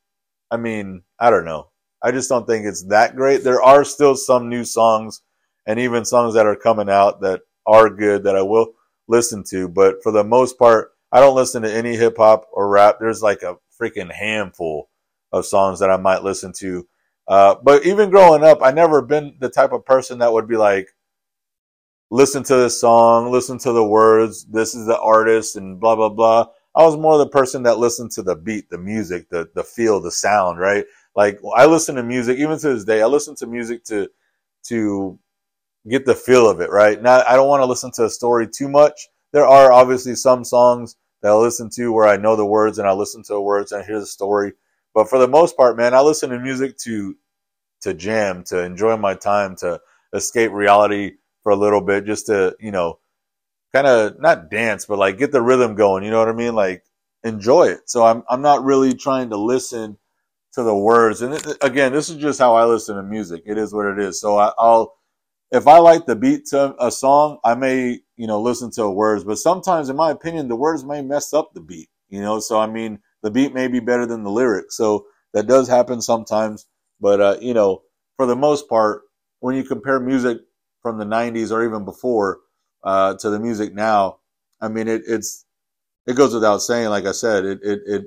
I 0.52 0.58
mean, 0.58 1.04
I 1.20 1.30
don't 1.30 1.46
know. 1.46 1.70
I 2.02 2.12
just 2.12 2.30
don't 2.30 2.48
think 2.48 2.66
it's 2.66 2.84
that 2.86 3.16
great. 3.16 3.44
There 3.44 3.62
are 3.62 3.84
still 3.84 4.16
some 4.16 4.50
new 4.50 4.64
songs 4.64 5.22
and 5.66 5.80
even 5.80 6.06
songs 6.06 6.34
that 6.36 6.46
are 6.46 6.56
coming 6.56 6.90
out 6.90 7.22
that 7.22 7.42
are 7.66 7.90
good 7.90 8.24
that 8.24 8.36
I 8.36 8.42
will 8.42 8.74
listen 9.08 9.44
to, 9.50 9.68
but 9.68 10.02
for 10.04 10.12
the 10.12 10.24
most 10.24 10.58
part, 10.58 10.92
I 11.12 11.20
don't 11.20 11.36
listen 11.36 11.64
to 11.64 11.74
any 11.74 11.96
hip 11.96 12.18
hop 12.18 12.48
or 12.54 12.70
rap. 12.70 12.98
There's 13.00 13.22
like 13.22 13.44
a 13.44 13.58
freaking 13.80 14.12
handful 14.12 14.90
of 15.32 15.46
songs 15.46 15.80
that 15.80 15.90
I 15.90 15.98
might 15.98 16.24
listen 16.24 16.54
to 16.60 16.88
uh, 17.28 17.56
but 17.62 17.86
even 17.86 18.10
growing 18.10 18.44
up, 18.44 18.60
I 18.62 18.72
never 18.72 19.02
been 19.02 19.36
the 19.40 19.50
type 19.50 19.74
of 19.74 19.86
person 19.86 20.20
that 20.20 20.32
would 20.32 20.48
be 20.48 20.56
like, 20.56 20.88
listen 22.10 22.44
to 22.44 22.56
this 22.56 22.80
song, 22.80 23.32
listen 23.32 23.58
to 23.60 23.72
the 23.72 23.84
words, 23.84 24.46
this 24.46 24.76
is 24.76 24.86
the 24.86 25.00
artist, 25.00 25.56
and 25.56 25.80
blah 25.80 25.96
blah 25.96 26.10
blah. 26.10 26.48
I 26.76 26.84
was 26.84 26.98
more 26.98 27.18
the 27.18 27.28
person 27.28 27.64
that 27.64 27.80
listened 27.80 28.12
to 28.12 28.22
the 28.24 28.36
beat, 28.36 28.70
the 28.70 28.78
music, 28.78 29.30
the 29.30 29.50
the 29.56 29.64
feel, 29.64 30.00
the 30.00 30.12
sound, 30.12 30.60
right? 30.60 30.86
Like 31.16 31.40
I 31.56 31.66
listen 31.66 31.96
to 31.96 32.04
music, 32.04 32.38
even 32.38 32.60
to 32.60 32.74
this 32.74 32.86
day, 32.86 33.02
I 33.02 33.08
listen 33.08 33.36
to 33.38 33.48
music 33.48 33.84
to 33.86 34.10
to 34.68 35.20
get 35.90 36.06
the 36.06 36.16
feel 36.16 36.50
of 36.50 36.62
it, 36.62 36.70
right? 36.70 37.02
Now 37.02 37.24
I 37.28 37.36
don't 37.36 37.48
want 37.48 37.62
to 37.62 37.66
listen 37.66 37.92
to 37.94 38.06
a 38.06 38.10
story 38.10 38.48
too 38.48 38.70
much. 38.70 39.08
There 39.34 39.46
are 39.46 39.72
obviously 39.72 40.16
some 40.16 40.44
songs 40.44 40.96
that 41.22 41.32
I 41.32 41.36
listen 41.36 41.70
to 41.72 41.92
where 41.92 42.08
I 42.08 42.18
know 42.18 42.36
the 42.36 42.46
words 42.46 42.78
and 42.78 42.88
I 42.88 42.94
listen 42.94 43.24
to 43.24 43.34
the 43.34 43.42
words 43.42 43.72
and 43.72 43.82
I 43.82 43.86
hear 43.86 44.00
the 44.00 44.06
story. 44.06 44.54
But 44.94 45.10
for 45.10 45.20
the 45.20 45.28
most 45.28 45.58
part, 45.58 45.78
man, 45.78 45.94
I 45.94 46.02
listen 46.02 46.30
to 46.30 46.40
music 46.40 46.78
to 46.80 47.16
to 47.82 47.94
jam, 47.94 48.44
to 48.46 48.64
enjoy 48.64 48.98
my 48.98 49.14
time, 49.14 49.56
to 49.58 49.80
escape 50.14 50.52
reality 50.52 51.14
for 51.48 51.52
a 51.52 51.56
little 51.56 51.80
bit, 51.80 52.04
just 52.06 52.26
to 52.26 52.58
you 52.60 52.72
know, 52.72 53.00
kind 53.74 53.88
of 53.88 54.20
not 54.20 54.52
dance, 54.52 54.86
but 54.86 54.98
like 54.98 55.18
get 55.18 55.32
the 55.32 55.42
rhythm 55.42 55.76
going. 55.76 56.04
You 56.04 56.12
know 56.12 56.20
what 56.20 56.28
I 56.28 56.34
mean? 56.34 56.56
Like 56.56 56.84
enjoy 57.24 57.70
it. 57.70 57.90
So 57.90 58.06
I'm 58.06 58.24
I'm 58.30 58.42
not 58.42 58.66
really 58.66 58.94
trying 58.94 59.30
to 59.30 59.38
listen 59.38 59.98
to 60.56 60.64
the 60.64 60.76
words. 60.76 61.22
And 61.22 61.42
again, 61.62 61.94
this 61.94 62.10
is 62.10 62.18
just 62.18 62.38
how 62.38 62.56
I 62.56 62.66
listen 62.66 62.98
to 62.98 63.04
music. 63.04 63.44
It 63.46 63.58
is 63.58 63.74
what 63.74 63.86
it 63.86 63.98
is. 63.98 64.20
So 64.20 64.38
I, 64.38 64.52
I'll 64.58 64.94
if 65.50 65.68
I 65.68 65.78
like 65.78 66.06
the 66.06 66.18
beat 66.18 66.48
to 66.48 66.76
a 66.86 66.92
song, 66.92 67.38
I 67.46 67.56
may 67.56 68.02
you 68.18 68.28
know 68.28 68.42
listen 68.42 68.70
to 68.72 68.90
words. 68.90 69.24
But 69.24 69.38
sometimes, 69.38 69.88
in 69.88 69.96
my 69.96 70.12
opinion, 70.12 70.50
the 70.50 70.58
words 70.58 70.84
may 70.84 71.02
mess 71.02 71.32
up 71.32 71.54
the 71.54 71.62
beat. 71.62 71.88
You 72.10 72.20
know, 72.20 72.42
so 72.42 72.60
I 72.60 72.68
mean 72.68 73.00
the 73.24 73.32
beat 73.32 73.54
may 73.54 73.70
be 73.70 73.80
better 73.80 74.06
than 74.06 74.24
the 74.26 74.32
lyrics. 74.32 74.76
So 74.76 75.06
that 75.34 75.48
does 75.48 75.70
happen 75.70 76.02
sometimes. 76.02 76.68
But, 77.00 77.22
uh, 77.22 77.38
you 77.40 77.54
know, 77.54 77.84
for 78.18 78.26
the 78.26 78.36
most 78.36 78.68
part, 78.68 79.04
when 79.40 79.56
you 79.56 79.64
compare 79.64 80.00
music 80.02 80.40
from 80.88 80.98
the 80.98 81.06
90s 81.06 81.52
or 81.52 81.66
even 81.66 81.84
before 81.84 82.40
uh, 82.84 83.14
to 83.16 83.30
the 83.30 83.40
music 83.40 83.74
now, 83.74 84.20
I 84.62 84.70
mean, 84.70 84.88
it, 84.88 85.02
it's, 85.06 85.46
it 86.06 86.16
goes 86.16 86.34
without 86.34 86.60
saying, 86.60 86.90
like 86.90 87.06
I 87.06 87.12
said, 87.12 87.44
it, 87.44 87.60
it, 87.62 87.80
it, 87.86 88.06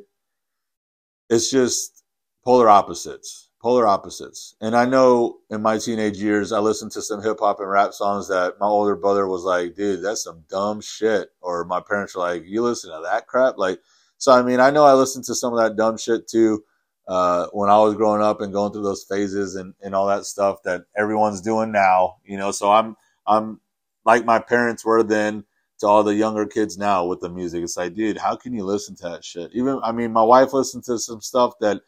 it's 1.29 1.51
just 1.51 2.03
polar 2.43 2.71
opposites, 2.71 3.51
polar 3.61 3.87
opposites. 3.87 4.57
And 4.63 4.75
I 4.75 4.87
know 4.87 5.41
in 5.51 5.61
my 5.61 5.77
teenage 5.77 6.17
years, 6.17 6.53
I 6.53 6.59
listened 6.59 6.93
to 6.93 7.03
some 7.03 7.23
hip 7.23 7.41
hop 7.41 7.61
and 7.61 7.71
rap 7.71 7.93
songs 7.93 8.29
that 8.29 8.55
my 8.59 8.67
older 8.67 8.97
brother 8.97 9.29
was 9.29 9.45
like, 9.45 9.75
dude, 9.75 10.03
that's 10.03 10.25
some 10.25 10.45
dumb 10.49 10.81
shit. 10.81 11.29
Or 11.43 11.65
my 11.67 11.81
parents 11.81 12.17
were 12.17 12.23
like, 12.23 12.45
you 12.47 12.63
listen 12.63 12.91
to 12.91 13.03
that 13.05 13.27
crap? 13.27 13.59
Like, 13.59 13.81
so, 14.17 14.33
I 14.33 14.43
mean, 14.43 14.59
I 14.59 14.71
know 14.71 14.85
I 14.85 14.95
listened 14.95 15.27
to 15.27 15.35
some 15.35 15.53
of 15.53 15.59
that 15.59 15.77
dumb 15.77 15.99
shit 15.99 16.27
too 16.27 16.65
uh, 17.09 17.47
when 17.53 17.71
I 17.71 17.79
was 17.79 17.95
growing 17.95 18.23
up 18.23 18.41
and 18.41 18.53
going 18.53 18.73
through 18.73 18.85
those 18.85 19.05
phases 19.05 19.57
and, 19.57 19.75
and 19.83 19.95
all 19.95 20.07
that 20.07 20.25
stuff 20.25 20.63
that 20.65 20.85
everyone's 20.97 21.41
doing 21.41 21.73
now, 21.73 22.17
you 22.25 22.37
know. 22.37 22.51
So 22.51 22.71
I'm, 22.71 22.97
I'm 23.27 23.61
like 24.05 24.25
my 24.25 24.39
parents 24.39 24.85
were 24.85 25.03
then 25.03 25.45
to 25.81 25.87
all 25.87 26.03
the 26.05 26.15
younger 26.15 26.47
kids 26.47 26.79
now 26.79 27.07
with 27.07 27.21
the 27.21 27.29
music. 27.29 27.63
It's 27.63 27.77
like, 27.77 27.95
dude, 27.95 28.19
how 28.19 28.37
can 28.37 28.53
you 28.53 28.65
listen 28.65 28.95
to 28.97 29.09
that 29.11 29.25
shit? 29.25 29.51
Even, 29.55 29.81
I 29.83 29.93
mean, 29.93 30.13
my 30.13 30.23
wife 30.23 30.53
listens 30.53 30.87
to 30.87 30.99
some 30.99 31.21
stuff 31.21 31.55
that, 31.61 31.81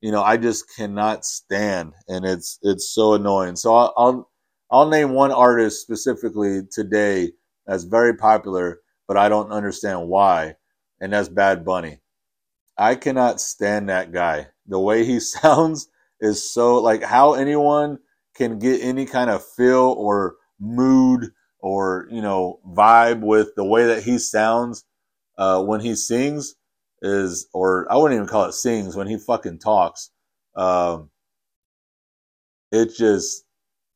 you 0.00 0.12
know, 0.12 0.22
I 0.22 0.36
just 0.36 0.64
cannot 0.76 1.24
stand, 1.24 1.92
and 2.08 2.24
it's 2.24 2.58
it's 2.62 2.90
so 2.90 3.14
annoying. 3.14 3.54
So 3.54 3.74
I'll 3.74 3.94
I'll, 3.96 4.30
I'll 4.70 4.88
name 4.88 5.10
one 5.10 5.30
artist 5.30 5.80
specifically 5.80 6.62
today 6.72 7.32
that's 7.66 7.84
very 7.84 8.16
popular, 8.16 8.80
but 9.06 9.16
I 9.16 9.28
don't 9.28 9.52
understand 9.52 10.08
why 10.08 10.56
and 11.02 11.12
that's 11.12 11.28
Bad 11.28 11.64
Bunny. 11.64 11.98
I 12.78 12.94
cannot 12.94 13.40
stand 13.40 13.88
that 13.88 14.12
guy. 14.12 14.48
The 14.66 14.80
way 14.80 15.04
he 15.04 15.20
sounds 15.20 15.88
is 16.20 16.52
so 16.52 16.76
like 16.76 17.02
how 17.02 17.34
anyone 17.34 17.98
can 18.34 18.58
get 18.58 18.82
any 18.82 19.06
kind 19.06 19.30
of 19.30 19.44
feel 19.44 19.94
or 19.98 20.36
mood 20.60 21.30
or 21.60 22.08
you 22.10 22.22
know 22.22 22.60
vibe 22.66 23.20
with 23.20 23.54
the 23.56 23.64
way 23.64 23.86
that 23.86 24.02
he 24.02 24.18
sounds 24.18 24.84
uh, 25.38 25.62
when 25.62 25.80
he 25.80 25.94
sings 25.94 26.54
is 27.02 27.48
or 27.52 27.90
I 27.90 27.96
wouldn't 27.96 28.16
even 28.16 28.28
call 28.28 28.44
it 28.44 28.52
sings 28.52 28.96
when 28.96 29.08
he 29.08 29.18
fucking 29.18 29.58
talks. 29.58 30.10
Um, 30.56 31.10
just 32.72 33.44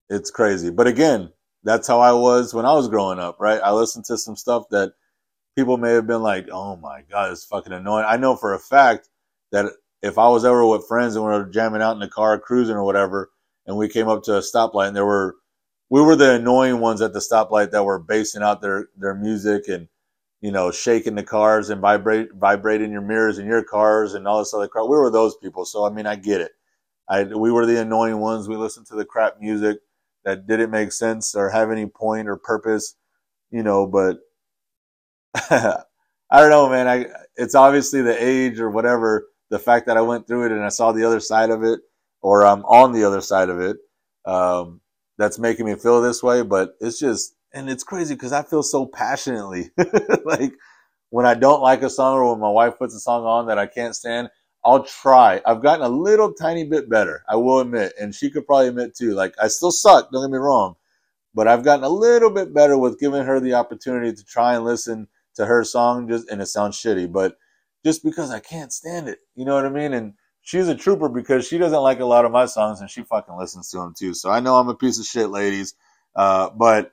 it's 0.09 0.31
crazy. 0.31 0.71
But 0.71 0.87
again, 0.87 1.33
that's 1.65 1.89
how 1.89 2.01
I 2.01 2.13
was 2.13 2.55
when 2.55 2.67
I 2.67 2.73
was 2.73 2.89
growing 2.89 3.19
up, 3.19 3.39
right? 3.41 3.61
I 3.63 3.73
listened 3.73 4.05
to 4.07 4.19
some 4.19 4.37
stuff 4.37 4.65
that 4.71 4.93
people 5.57 5.79
may 5.79 5.93
have 5.93 6.07
been 6.07 6.23
like, 6.23 6.49
"Oh 6.53 6.77
my 6.77 7.03
god, 7.11 7.33
it's 7.33 7.45
fucking 7.45 7.73
annoying." 7.73 8.07
I 8.09 8.17
know 8.19 8.37
for 8.37 8.55
a 8.55 8.59
fact 8.61 9.09
that 9.53 9.67
if 10.03 10.19
I 10.19 10.29
was 10.29 10.45
ever 10.45 10.67
with 10.67 10.87
friends 10.87 11.17
and 11.17 11.25
we 11.25 11.33
were 11.33 11.45
jamming 11.47 11.83
out 11.83 11.95
in 11.95 12.01
the 12.01 12.09
car, 12.09 12.39
cruising 12.39 12.77
or 12.77 12.85
whatever, 12.85 13.31
and 13.67 13.77
we 13.77 13.89
came 13.89 14.09
up 14.09 14.23
to 14.25 14.37
a 14.37 14.41
stoplight 14.41 14.89
and 14.89 14.97
there 14.97 15.07
were 15.07 15.37
we 15.91 16.03
were 16.03 16.17
the 16.17 16.35
annoying 16.35 16.81
ones 16.81 17.01
at 17.03 17.13
the 17.13 17.21
stoplight 17.21 17.71
that 17.73 17.85
were 17.85 17.99
basing 17.99 18.43
out 18.43 18.61
their 18.63 18.89
their 18.97 19.15
music 19.15 19.69
and 19.69 19.89
you 20.41 20.53
know 20.53 20.71
shaking 20.71 21.15
the 21.17 21.23
cars 21.25 21.71
and 21.71 21.81
vibrate 21.81 22.33
vibrating 22.35 22.93
your 22.93 23.03
mirrors 23.03 23.39
in 23.39 23.47
your 23.47 23.65
cars 23.65 24.15
and 24.15 24.29
all 24.29 24.39
this 24.41 24.55
other 24.55 24.69
crap. 24.69 24.85
We 24.85 24.97
were 24.97 25.11
those 25.11 25.37
people, 25.37 25.65
so 25.65 25.85
I 25.87 25.91
mean, 25.91 26.07
I 26.07 26.17
get 26.17 26.41
it. 26.41 26.53
I 27.09 27.25
we 27.25 27.53
were 27.53 27.67
the 27.67 27.81
annoying 27.81 28.19
ones. 28.21 28.49
We 28.49 28.57
listened 28.57 28.87
to 28.89 28.97
the 28.97 29.05
crap 29.05 29.41
music 29.41 29.79
that 30.25 30.47
didn't 30.47 30.71
make 30.71 30.93
sense 30.93 31.35
or 31.35 31.51
have 31.51 31.71
any 31.71 31.87
point 31.87 32.29
or 32.29 32.37
purpose, 32.37 32.97
you 33.51 33.63
know. 33.63 33.87
But 33.87 34.19
I 35.51 36.41
don't 36.41 36.51
know, 36.51 36.69
man. 36.69 36.89
I 36.89 37.07
it's 37.37 37.55
obviously 37.55 38.03
the 38.03 38.17
age 38.23 38.59
or 38.61 38.71
whatever, 38.71 39.29
the 39.51 39.59
fact 39.59 39.87
that 39.87 39.97
I 39.97 40.01
went 40.01 40.27
through 40.27 40.47
it 40.47 40.53
and 40.53 40.65
I 40.65 40.69
saw 40.71 40.93
the 40.93 41.05
other 41.05 41.21
side 41.21 41.51
of 41.51 41.63
it, 41.63 41.81
or 42.23 42.45
I'm 42.45 42.65
on 42.65 42.93
the 42.93 43.05
other 43.05 43.21
side 43.21 43.49
of 43.49 43.61
it. 43.61 43.77
Um, 44.25 44.81
that's 45.19 45.39
making 45.39 45.67
me 45.67 45.75
feel 45.77 46.03
this 46.03 46.23
way, 46.23 46.43
but 46.43 46.75
it's 46.81 46.99
just, 46.99 47.35
and 47.55 47.71
it's 47.71 47.85
crazy 47.85 48.15
because 48.15 48.33
I 48.33 48.43
feel 48.43 48.63
so 48.63 48.87
passionately. 48.87 49.71
like 50.25 50.53
when 51.11 51.27
I 51.27 51.35
don't 51.35 51.63
like 51.63 51.83
a 51.83 51.91
song 51.91 52.17
or 52.17 52.33
when 52.33 52.41
my 52.41 52.51
wife 52.51 52.79
puts 52.79 52.95
a 52.95 53.01
song 53.01 53.25
on 53.25 53.47
that 53.47 53.59
I 53.59 53.67
can't 53.67 53.95
stand, 53.95 54.29
I'll 54.65 54.83
try. 54.83 55.41
I've 55.47 55.63
gotten 55.63 55.87
a 55.87 55.89
little 55.89 56.33
tiny 56.33 56.65
bit 56.65 56.91
better, 56.91 57.23
I 57.29 57.37
will 57.37 57.61
admit, 57.61 57.93
and 58.01 58.15
she 58.15 58.31
could 58.31 58.47
probably 58.47 58.69
admit 58.69 58.97
too. 58.97 59.15
Like 59.15 59.35
I 59.41 59.49
still 59.49 59.71
suck, 59.71 60.11
don't 60.11 60.25
get 60.25 60.33
me 60.33 60.39
wrong, 60.39 60.75
but 61.35 61.49
I've 61.49 61.65
gotten 61.65 61.85
a 61.85 61.89
little 61.89 62.31
bit 62.31 62.53
better 62.53 62.77
with 62.77 62.99
giving 62.99 63.25
her 63.25 63.41
the 63.41 63.55
opportunity 63.55 64.13
to 64.13 64.25
try 64.25 64.55
and 64.57 64.65
listen 64.65 65.09
to 65.37 65.47
her 65.47 65.65
song 65.65 66.09
just 66.09 66.29
and 66.31 66.43
it 66.43 66.47
sounds 66.47 66.77
shitty, 66.77 67.11
but 67.13 67.37
just 67.85 68.05
because 68.05 68.31
I 68.31 68.41
can't 68.41 68.73
stand 68.73 69.09
it. 69.09 69.21
You 69.35 69.45
know 69.45 69.55
what 69.55 69.67
I 69.67 69.71
mean? 69.71 69.95
And 69.95 70.15
she's 70.43 70.69
a 70.69 70.75
trooper 70.75 71.09
because 71.09 71.47
she 71.47 71.59
doesn't 71.59 71.83
like 71.83 72.01
a 72.01 72.07
lot 72.07 72.25
of 72.25 72.33
my 72.33 72.47
songs 72.47 72.81
and 72.81 72.91
she 72.91 73.03
fucking 73.03 73.37
listens 73.37 73.71
to 73.71 73.79
them 73.79 73.95
too. 73.97 74.15
So 74.15 74.31
I 74.31 74.41
know 74.41 74.57
I'm 74.57 74.69
a 74.69 74.75
piece 74.75 74.99
of 74.99 75.07
shit, 75.07 75.31
ladies. 75.31 75.75
Uh, 76.15 76.51
but 76.51 76.93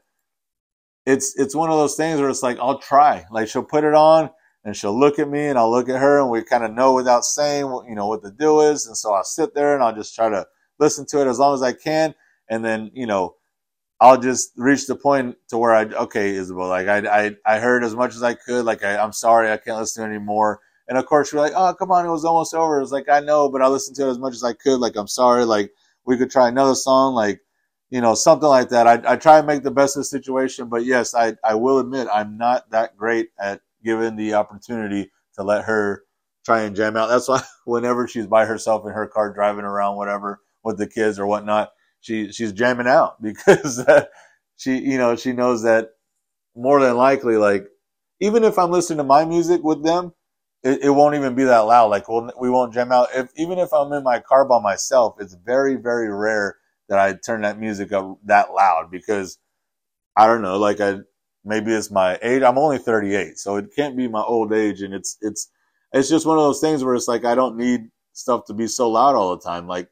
it's 1.06 1.38
it's 1.38 1.56
one 1.56 1.70
of 1.70 1.78
those 1.78 1.96
things 1.96 2.20
where 2.20 2.30
it's 2.30 2.44
like 2.44 2.60
I'll 2.60 2.80
try. 2.80 3.26
Like 3.32 3.48
she'll 3.50 3.64
put 3.64 3.84
it 3.84 3.94
on 3.94 4.30
and 4.64 4.76
she'll 4.76 4.98
look 4.98 5.20
at 5.20 5.30
me 5.30 5.48
and 5.48 5.58
I'll 5.58 5.72
look 5.72 5.90
at 5.90 6.00
her 6.00 6.20
and 6.20 6.30
we 6.30 6.44
kind 6.44 6.64
of 6.64 6.74
know 6.74 6.94
without 6.94 7.26
saying 7.26 7.70
what 7.70 7.88
you 7.88 7.96
know 7.96 8.08
what 8.08 8.22
the 8.22 8.32
deal 8.32 8.62
is. 8.62 8.88
And 8.88 8.98
so 8.98 9.14
I'll 9.14 9.24
sit 9.24 9.54
there 9.56 9.74
and 9.74 9.84
I'll 9.84 9.96
just 9.96 10.16
try 10.16 10.30
to 10.30 10.46
listen 10.80 11.06
to 11.08 11.22
it 11.22 11.28
as 11.28 11.40
long 11.40 11.54
as 11.54 11.62
I 11.62 11.74
can. 11.74 12.16
And 12.50 12.64
then, 12.64 12.92
you 12.94 13.06
know, 13.08 13.36
I'll 14.04 14.20
just 14.20 14.52
reach 14.58 14.86
the 14.86 14.98
point 14.98 15.38
to 15.48 15.58
where 15.58 15.74
I 15.74 15.86
okay, 15.86 16.36
Isabel, 16.36 16.68
like 16.68 16.89
I 16.89 17.28
I, 17.28 17.36
I 17.46 17.60
heard 17.60 17.86
as 17.86 17.96
much 17.96 18.16
as 18.16 18.22
I 18.22 18.34
could. 18.34 18.66
Like 18.66 18.84
I, 18.84 18.98
I'm 18.98 19.13
sorry, 19.13 19.50
I 19.50 19.56
can't 19.56 19.78
listen 19.78 20.04
anymore. 20.04 20.60
And 20.89 20.98
of 20.98 21.06
course, 21.06 21.32
you're 21.32 21.42
like, 21.42 21.54
oh 21.56 21.74
come 21.74 21.89
on, 21.89 22.06
it 22.06 22.12
was 22.12 22.26
almost 22.26 22.54
over. 22.54 22.82
It's 22.82 22.92
like 22.92 23.08
I 23.08 23.22
know, 23.22 23.48
but 23.48 23.62
I 23.62 23.68
listened 23.68 23.96
to 23.96 24.08
it 24.08 24.12
as 24.12 24.20
much 24.20 24.34
as 24.34 24.44
I 24.44 24.52
could. 24.52 24.82
Like 24.82 24.98
I'm 24.98 25.08
sorry, 25.08 25.46
like 25.46 25.72
we 26.06 26.18
could 26.18 26.30
try 26.30 26.50
another 26.50 26.76
song, 26.76 27.16
like 27.16 27.39
you 27.92 28.02
know 28.02 28.13
something 28.13 28.50
like 28.50 28.68
that. 28.70 28.88
I 28.88 29.13
I 29.13 29.16
try 29.16 29.38
and 29.38 29.48
make 29.48 29.63
the 29.63 29.72
best 29.72 29.96
of 29.96 30.02
the 30.02 30.06
situation, 30.06 30.68
but 30.68 30.84
yes, 30.84 31.16
I 31.16 31.36
I 31.42 31.56
will 31.56 31.80
admit 31.80 32.10
I'm 32.13 32.38
not 32.38 32.70
that 32.72 32.98
great 32.98 33.30
at 33.39 33.62
giving 33.86 34.18
the 34.18 34.34
opportunity 34.34 35.12
to 35.36 35.44
let 35.44 35.63
her 35.63 36.04
try 36.44 36.63
and 36.63 36.76
jam 36.76 36.98
out. 36.98 37.08
That's 37.08 37.30
why 37.30 37.42
whenever 37.66 38.06
she's 38.10 38.28
by 38.28 38.46
herself 38.48 38.86
in 38.86 38.92
her 38.92 39.08
car 39.08 39.34
driving 39.34 39.63
around, 39.63 39.96
whatever, 39.96 40.42
with 40.62 40.78
the 40.78 40.88
kids 40.88 41.20
or 41.20 41.26
whatnot 41.26 41.72
she 42.04 42.32
she's 42.32 42.52
jamming 42.52 42.88
out 42.88 43.22
because 43.24 43.84
she 44.58 44.78
you 44.78 45.00
know 45.00 45.16
she 45.16 45.34
knows 45.34 45.63
that 45.63 45.92
more 46.56 46.80
than 46.80 46.96
likely 46.98 47.38
like 47.38 47.68
even 48.20 48.44
if 48.44 48.60
I'm 48.60 48.72
listening 48.72 48.98
to 48.98 49.04
my 49.04 49.26
music 49.26 49.63
with 49.63 49.84
them, 49.84 50.13
it, 50.63 50.84
it 50.84 50.89
won't 50.92 51.16
even 51.16 51.36
be 51.36 51.44
that 51.44 51.60
loud. 51.60 51.88
Like 51.89 52.08
we'll, 52.08 52.32
we 52.39 52.50
won't 52.50 52.74
jam 52.74 52.92
out. 52.92 53.10
If 53.16 53.30
even 53.36 53.60
if 53.60 53.74
I'm 53.74 53.92
in 53.94 54.04
my 54.04 54.20
car 54.20 54.46
by 54.46 54.62
myself, 54.62 55.16
it's 55.20 55.34
very 55.34 55.76
very 55.76 56.10
rare 56.13 56.58
that 56.89 57.00
I 57.00 57.13
turn 57.13 57.42
that 57.42 57.60
music 57.60 57.92
up 57.92 58.20
that 58.26 58.54
loud 58.54 58.92
because 58.92 59.39
I 60.16 60.28
don't 60.28 60.42
know. 60.42 60.58
Like 60.58 60.82
I 60.82 61.00
maybe 61.46 61.74
it's 61.74 61.92
my 61.92 62.20
age. 62.22 62.44
I'm 62.44 62.58
only 62.58 62.78
38, 62.78 63.38
so 63.39 63.58
it 63.58 63.76
can't 63.76 63.98
be 63.98 64.08
my 64.08 64.22
old 64.22 64.54
age, 64.54 64.82
and 64.82 64.94
it's 64.94 65.18
it's 65.22 65.50
it's 65.94 66.10
just 66.10 66.26
one 66.26 66.38
of 66.38 66.44
those 66.44 66.62
things 66.62 66.84
where 66.84 66.96
it's 66.96 67.08
like 67.08 67.26
I 67.26 67.36
don't 67.36 67.58
need 67.58 67.89
stuff 68.13 68.46
to 68.46 68.54
be 68.54 68.68
so 68.68 68.89
loud 68.89 69.16
all 69.16 69.36
the 69.36 69.44
time. 69.44 69.68
Like 69.68 69.89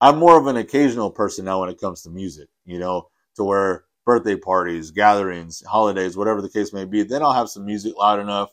I'm 0.00 0.18
more 0.18 0.38
of 0.38 0.46
an 0.46 0.56
occasional 0.56 1.10
person 1.10 1.44
now 1.44 1.60
when 1.60 1.70
it 1.70 1.80
comes 1.80 2.02
to 2.02 2.10
music, 2.10 2.48
you 2.64 2.78
know, 2.78 3.08
to 3.36 3.44
where 3.44 3.84
birthday 4.04 4.36
parties, 4.36 4.90
gatherings, 4.90 5.62
holidays, 5.66 6.16
whatever 6.16 6.42
the 6.42 6.48
case 6.50 6.72
may 6.72 6.84
be, 6.84 7.02
then 7.02 7.22
I'll 7.22 7.32
have 7.32 7.48
some 7.48 7.64
music 7.64 7.94
loud 7.96 8.20
enough. 8.20 8.50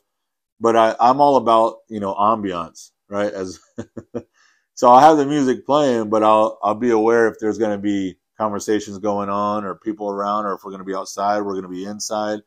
But 0.59 0.75
I, 0.75 0.95
I'm 0.99 1.21
all 1.21 1.37
about, 1.37 1.79
you 1.89 1.99
know, 1.99 2.13
ambiance, 2.15 2.91
right? 3.09 3.31
As 3.33 3.59
so 4.73 4.89
I'll 4.89 4.99
have 4.99 5.17
the 5.17 5.25
music 5.25 5.65
playing, 5.65 6.09
but 6.09 6.23
I'll 6.23 6.59
I'll 6.63 6.75
be 6.75 6.91
aware 6.91 7.27
if 7.27 7.39
there's 7.39 7.57
gonna 7.57 7.77
be 7.77 8.17
conversations 8.37 8.97
going 8.99 9.29
on 9.29 9.65
or 9.65 9.75
people 9.75 10.09
around 10.09 10.45
or 10.45 10.53
if 10.53 10.63
we're 10.63 10.71
gonna 10.71 10.83
be 10.83 10.95
outside, 10.95 11.41
we're 11.41 11.55
gonna 11.55 11.67
be 11.69 11.85
inside. 11.85 12.39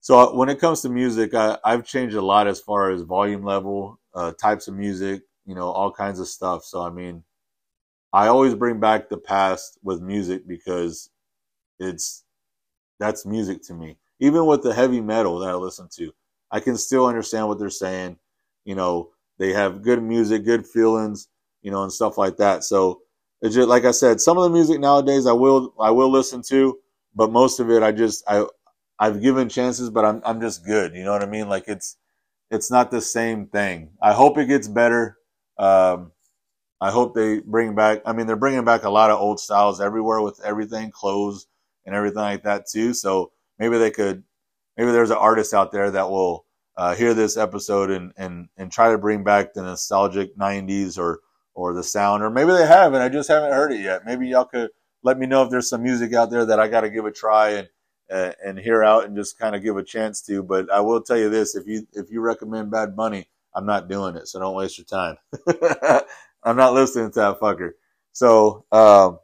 So 0.00 0.34
when 0.34 0.48
it 0.50 0.60
comes 0.60 0.82
to 0.82 0.88
music, 0.90 1.34
I, 1.34 1.58
I've 1.64 1.86
changed 1.86 2.14
a 2.16 2.22
lot 2.22 2.46
as 2.46 2.60
far 2.60 2.90
as 2.90 3.02
volume 3.02 3.42
level, 3.42 4.00
uh, 4.14 4.32
types 4.32 4.68
of 4.68 4.74
music, 4.74 5.22
you 5.46 5.54
know, 5.54 5.70
all 5.70 5.90
kinds 5.90 6.20
of 6.20 6.28
stuff. 6.28 6.64
So 6.64 6.82
I 6.82 6.90
mean, 6.90 7.24
I 8.14 8.28
always 8.28 8.54
bring 8.56 8.80
back 8.80 9.10
the 9.10 9.18
past 9.18 9.78
with 9.84 10.02
music 10.02 10.48
because 10.48 11.10
it's 11.80 12.24
that's 13.00 13.26
music 13.26 13.62
to 13.64 13.74
me. 13.74 13.98
Even 14.20 14.46
with 14.46 14.62
the 14.62 14.74
heavy 14.74 15.00
metal 15.02 15.40
that 15.40 15.50
I 15.50 15.54
listen 15.54 15.88
to, 15.96 16.12
I 16.50 16.60
can 16.60 16.78
still 16.78 17.06
understand 17.06 17.48
what 17.48 17.58
they're 17.60 17.70
saying. 17.70 18.18
You 18.64 18.76
know, 18.76 19.10
they 19.38 19.52
have 19.52 19.82
good 19.82 20.02
music, 20.02 20.44
good 20.46 20.66
feelings, 20.66 21.28
you 21.62 21.72
know, 21.72 21.84
and 21.84 21.92
stuff 21.92 22.18
like 22.18 22.38
that. 22.38 22.64
So 22.64 23.02
it's 23.42 23.54
just 23.56 23.68
like 23.68 23.84
I 23.86 23.92
said, 23.92 24.20
some 24.22 24.38
of 24.38 24.44
the 24.44 24.50
music 24.50 24.80
nowadays 24.80 25.26
I 25.26 25.32
will 25.32 25.74
I 25.80 25.92
will 25.92 26.10
listen 26.10 26.42
to, 26.50 26.78
but 27.16 27.32
most 27.32 27.60
of 27.60 27.70
it 27.70 27.84
I 27.84 27.92
just 27.92 28.24
I 28.28 28.46
I've 28.98 29.22
given 29.22 29.50
chances, 29.50 29.90
but 29.90 30.06
I'm 30.06 30.22
I'm 30.24 30.40
just 30.40 30.66
good. 30.66 30.94
You 30.96 31.04
know 31.04 31.12
what 31.12 31.22
I 31.22 31.28
mean? 31.28 31.48
Like 31.50 31.66
it's 31.68 31.98
it's 32.50 32.72
not 32.72 32.90
the 32.92 33.02
same 33.02 33.48
thing. 33.48 33.90
I 34.02 34.14
hope 34.14 34.38
it 34.38 34.46
gets 34.48 34.68
better. 34.68 35.18
Um, 35.58 36.12
I 36.84 36.90
hope 36.90 37.14
they 37.14 37.40
bring 37.40 37.74
back. 37.74 38.02
I 38.04 38.12
mean, 38.12 38.26
they're 38.26 38.36
bringing 38.36 38.66
back 38.66 38.84
a 38.84 38.90
lot 38.90 39.10
of 39.10 39.18
old 39.18 39.40
styles 39.40 39.80
everywhere 39.80 40.20
with 40.20 40.38
everything, 40.44 40.90
clothes 40.90 41.46
and 41.86 41.94
everything 41.94 42.20
like 42.20 42.42
that 42.42 42.66
too. 42.68 42.92
So 42.92 43.32
maybe 43.58 43.78
they 43.78 43.90
could. 43.90 44.22
Maybe 44.76 44.92
there's 44.92 45.10
an 45.10 45.16
artist 45.16 45.54
out 45.54 45.72
there 45.72 45.90
that 45.92 46.10
will 46.10 46.44
uh, 46.76 46.94
hear 46.94 47.14
this 47.14 47.38
episode 47.38 47.90
and 47.90 48.12
and 48.18 48.48
and 48.58 48.70
try 48.70 48.90
to 48.90 48.98
bring 48.98 49.24
back 49.24 49.54
the 49.54 49.62
nostalgic 49.62 50.36
'90s 50.36 50.98
or 50.98 51.20
or 51.54 51.72
the 51.72 51.82
sound, 51.82 52.22
or 52.22 52.28
maybe 52.28 52.52
they 52.52 52.66
have 52.66 52.92
and 52.92 53.02
I 53.02 53.08
just 53.08 53.30
haven't 53.30 53.52
heard 53.52 53.72
it 53.72 53.80
yet. 53.80 54.04
Maybe 54.04 54.28
y'all 54.28 54.44
could 54.44 54.68
let 55.02 55.16
me 55.18 55.24
know 55.24 55.42
if 55.42 55.48
there's 55.48 55.70
some 55.70 55.82
music 55.82 56.12
out 56.12 56.30
there 56.30 56.44
that 56.44 56.60
I 56.60 56.68
got 56.68 56.82
to 56.82 56.90
give 56.90 57.06
a 57.06 57.10
try 57.10 57.50
and 57.52 57.68
uh, 58.10 58.32
and 58.44 58.58
hear 58.58 58.84
out 58.84 59.06
and 59.06 59.16
just 59.16 59.38
kind 59.38 59.56
of 59.56 59.62
give 59.62 59.78
a 59.78 59.82
chance 59.82 60.20
to. 60.26 60.42
But 60.42 60.70
I 60.70 60.80
will 60.80 61.00
tell 61.00 61.16
you 61.16 61.30
this: 61.30 61.54
if 61.54 61.66
you 61.66 61.86
if 61.94 62.10
you 62.10 62.20
recommend 62.20 62.70
Bad 62.70 62.94
Bunny, 62.94 63.30
I'm 63.54 63.64
not 63.64 63.88
doing 63.88 64.16
it, 64.16 64.28
so 64.28 64.38
don't 64.38 64.54
waste 64.54 64.76
your 64.76 64.84
time. 64.84 65.16
I'm 66.44 66.56
not 66.56 66.74
listening 66.74 67.10
to 67.12 67.20
that 67.20 67.40
fucker. 67.40 67.70
So, 68.12 68.64
um, 68.70 69.18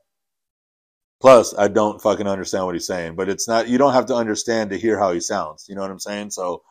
plus, 1.21 1.55
I 1.57 1.69
don't 1.69 2.01
fucking 2.01 2.27
understand 2.27 2.67
what 2.67 2.75
he's 2.75 2.87
saying. 2.87 3.17
But 3.17 3.29
it's 3.29 3.47
not. 3.49 3.69
You 3.69 3.79
don't 3.79 3.93
have 3.93 4.07
to 4.07 4.15
understand 4.15 4.71
to 4.71 4.79
hear 4.79 4.99
how 4.99 5.13
he 5.13 5.21
sounds. 5.21 5.67
You 5.69 5.75
know 5.75 5.83
what 5.83 5.91
I'm 5.91 6.01
saying? 6.01 6.31
So, 6.31 6.63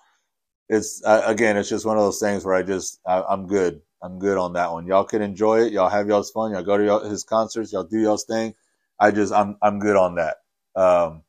it's 0.69 1.03
uh, 1.03 1.23
again, 1.25 1.57
it's 1.57 1.69
just 1.69 1.85
one 1.85 1.97
of 1.97 2.03
those 2.03 2.19
things 2.19 2.45
where 2.45 2.55
I 2.55 2.63
just 2.63 2.99
I, 3.05 3.23
I'm 3.23 3.47
good. 3.47 3.81
I'm 4.01 4.19
good 4.19 4.37
on 4.37 4.53
that 4.53 4.71
one. 4.71 4.87
Y'all 4.87 5.03
can 5.03 5.21
enjoy 5.21 5.61
it. 5.61 5.73
Y'all 5.73 5.89
have 5.89 6.07
y'all's 6.07 6.31
fun. 6.31 6.51
Y'all 6.51 6.63
go 6.63 6.77
to 6.77 6.85
y'all, 6.85 7.09
his 7.09 7.23
concerts. 7.23 7.73
Y'all 7.73 7.83
do 7.83 7.99
y'all's 7.99 8.25
thing. 8.25 8.53
I 8.99 9.11
just 9.11 9.33
I'm 9.33 9.57
I'm 9.61 9.79
good 9.79 9.95
on 9.95 10.15
that. 10.15 10.37
Um, 10.75 11.23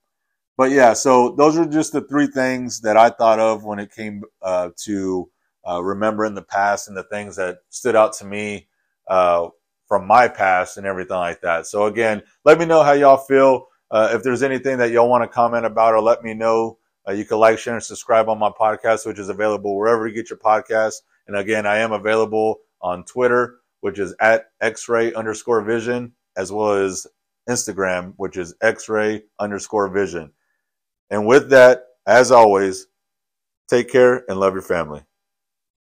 but 0.57 0.71
yeah, 0.71 0.93
so 0.93 1.35
those 1.37 1.57
are 1.57 1.65
just 1.65 1.93
the 1.93 2.03
three 2.03 2.27
things 2.27 2.83
that 2.83 2.97
I 2.97 3.09
thought 3.11 3.41
of 3.41 3.65
when 3.65 3.79
it 3.79 3.93
came 3.93 4.23
uh, 4.43 4.71
to 4.85 5.31
uh, 5.67 5.83
remembering 5.83 6.35
the 6.35 6.43
past 6.43 6.87
and 6.87 6.97
the 6.97 7.05
things 7.05 7.37
that 7.37 7.59
stood 7.71 7.97
out 7.97 8.13
to 8.15 8.27
me 8.27 8.69
uh, 9.11 9.49
from 9.87 10.07
my 10.07 10.29
past 10.29 10.79
and 10.79 10.87
everything 10.87 11.17
like 11.17 11.43
that. 11.43 11.67
So 11.67 11.85
again, 11.85 12.23
let 12.47 12.59
me 12.59 12.65
know 12.65 12.83
how 12.83 12.93
y'all 12.93 13.19
feel. 13.19 13.67
Uh, 13.91 14.11
if 14.13 14.23
there's 14.23 14.45
anything 14.45 14.79
that 14.79 14.93
y'all 14.93 15.11
want 15.11 15.25
to 15.25 15.29
comment 15.29 15.67
about 15.67 15.95
or 15.95 16.01
let 16.01 16.23
me 16.23 16.33
know, 16.33 16.79
uh, 17.09 17.13
you 17.13 17.25
can 17.25 17.39
like, 17.39 17.59
share, 17.59 17.75
and 17.75 17.83
subscribe 17.83 18.29
on 18.29 18.39
my 18.39 18.51
podcast, 18.51 19.05
which 19.05 19.19
is 19.19 19.29
available 19.29 19.77
wherever 19.77 20.07
you 20.07 20.15
get 20.15 20.31
your 20.31 20.39
podcasts. 20.39 21.03
And 21.27 21.37
again, 21.37 21.67
I 21.67 21.79
am 21.79 21.93
available 21.93 22.61
on 22.81 23.05
Twitter, 23.05 23.57
which 23.81 23.99
is 23.99 24.15
at 24.21 24.53
X-ray 24.61 25.13
underscore 25.15 25.63
vision, 25.63 26.13
as 26.37 26.53
well 26.53 26.73
as 26.73 27.07
Instagram, 27.49 28.15
which 28.17 28.37
is 28.37 28.55
X-ray 28.63 29.25
underscore 29.41 29.89
vision. 29.89 30.31
And 31.11 31.27
with 31.27 31.51
that, 31.51 31.83
as 32.07 32.31
always, 32.31 32.87
take 33.69 33.91
care 33.91 34.25
and 34.29 34.39
love 34.39 34.53
your 34.53 34.63
family. 34.63 35.03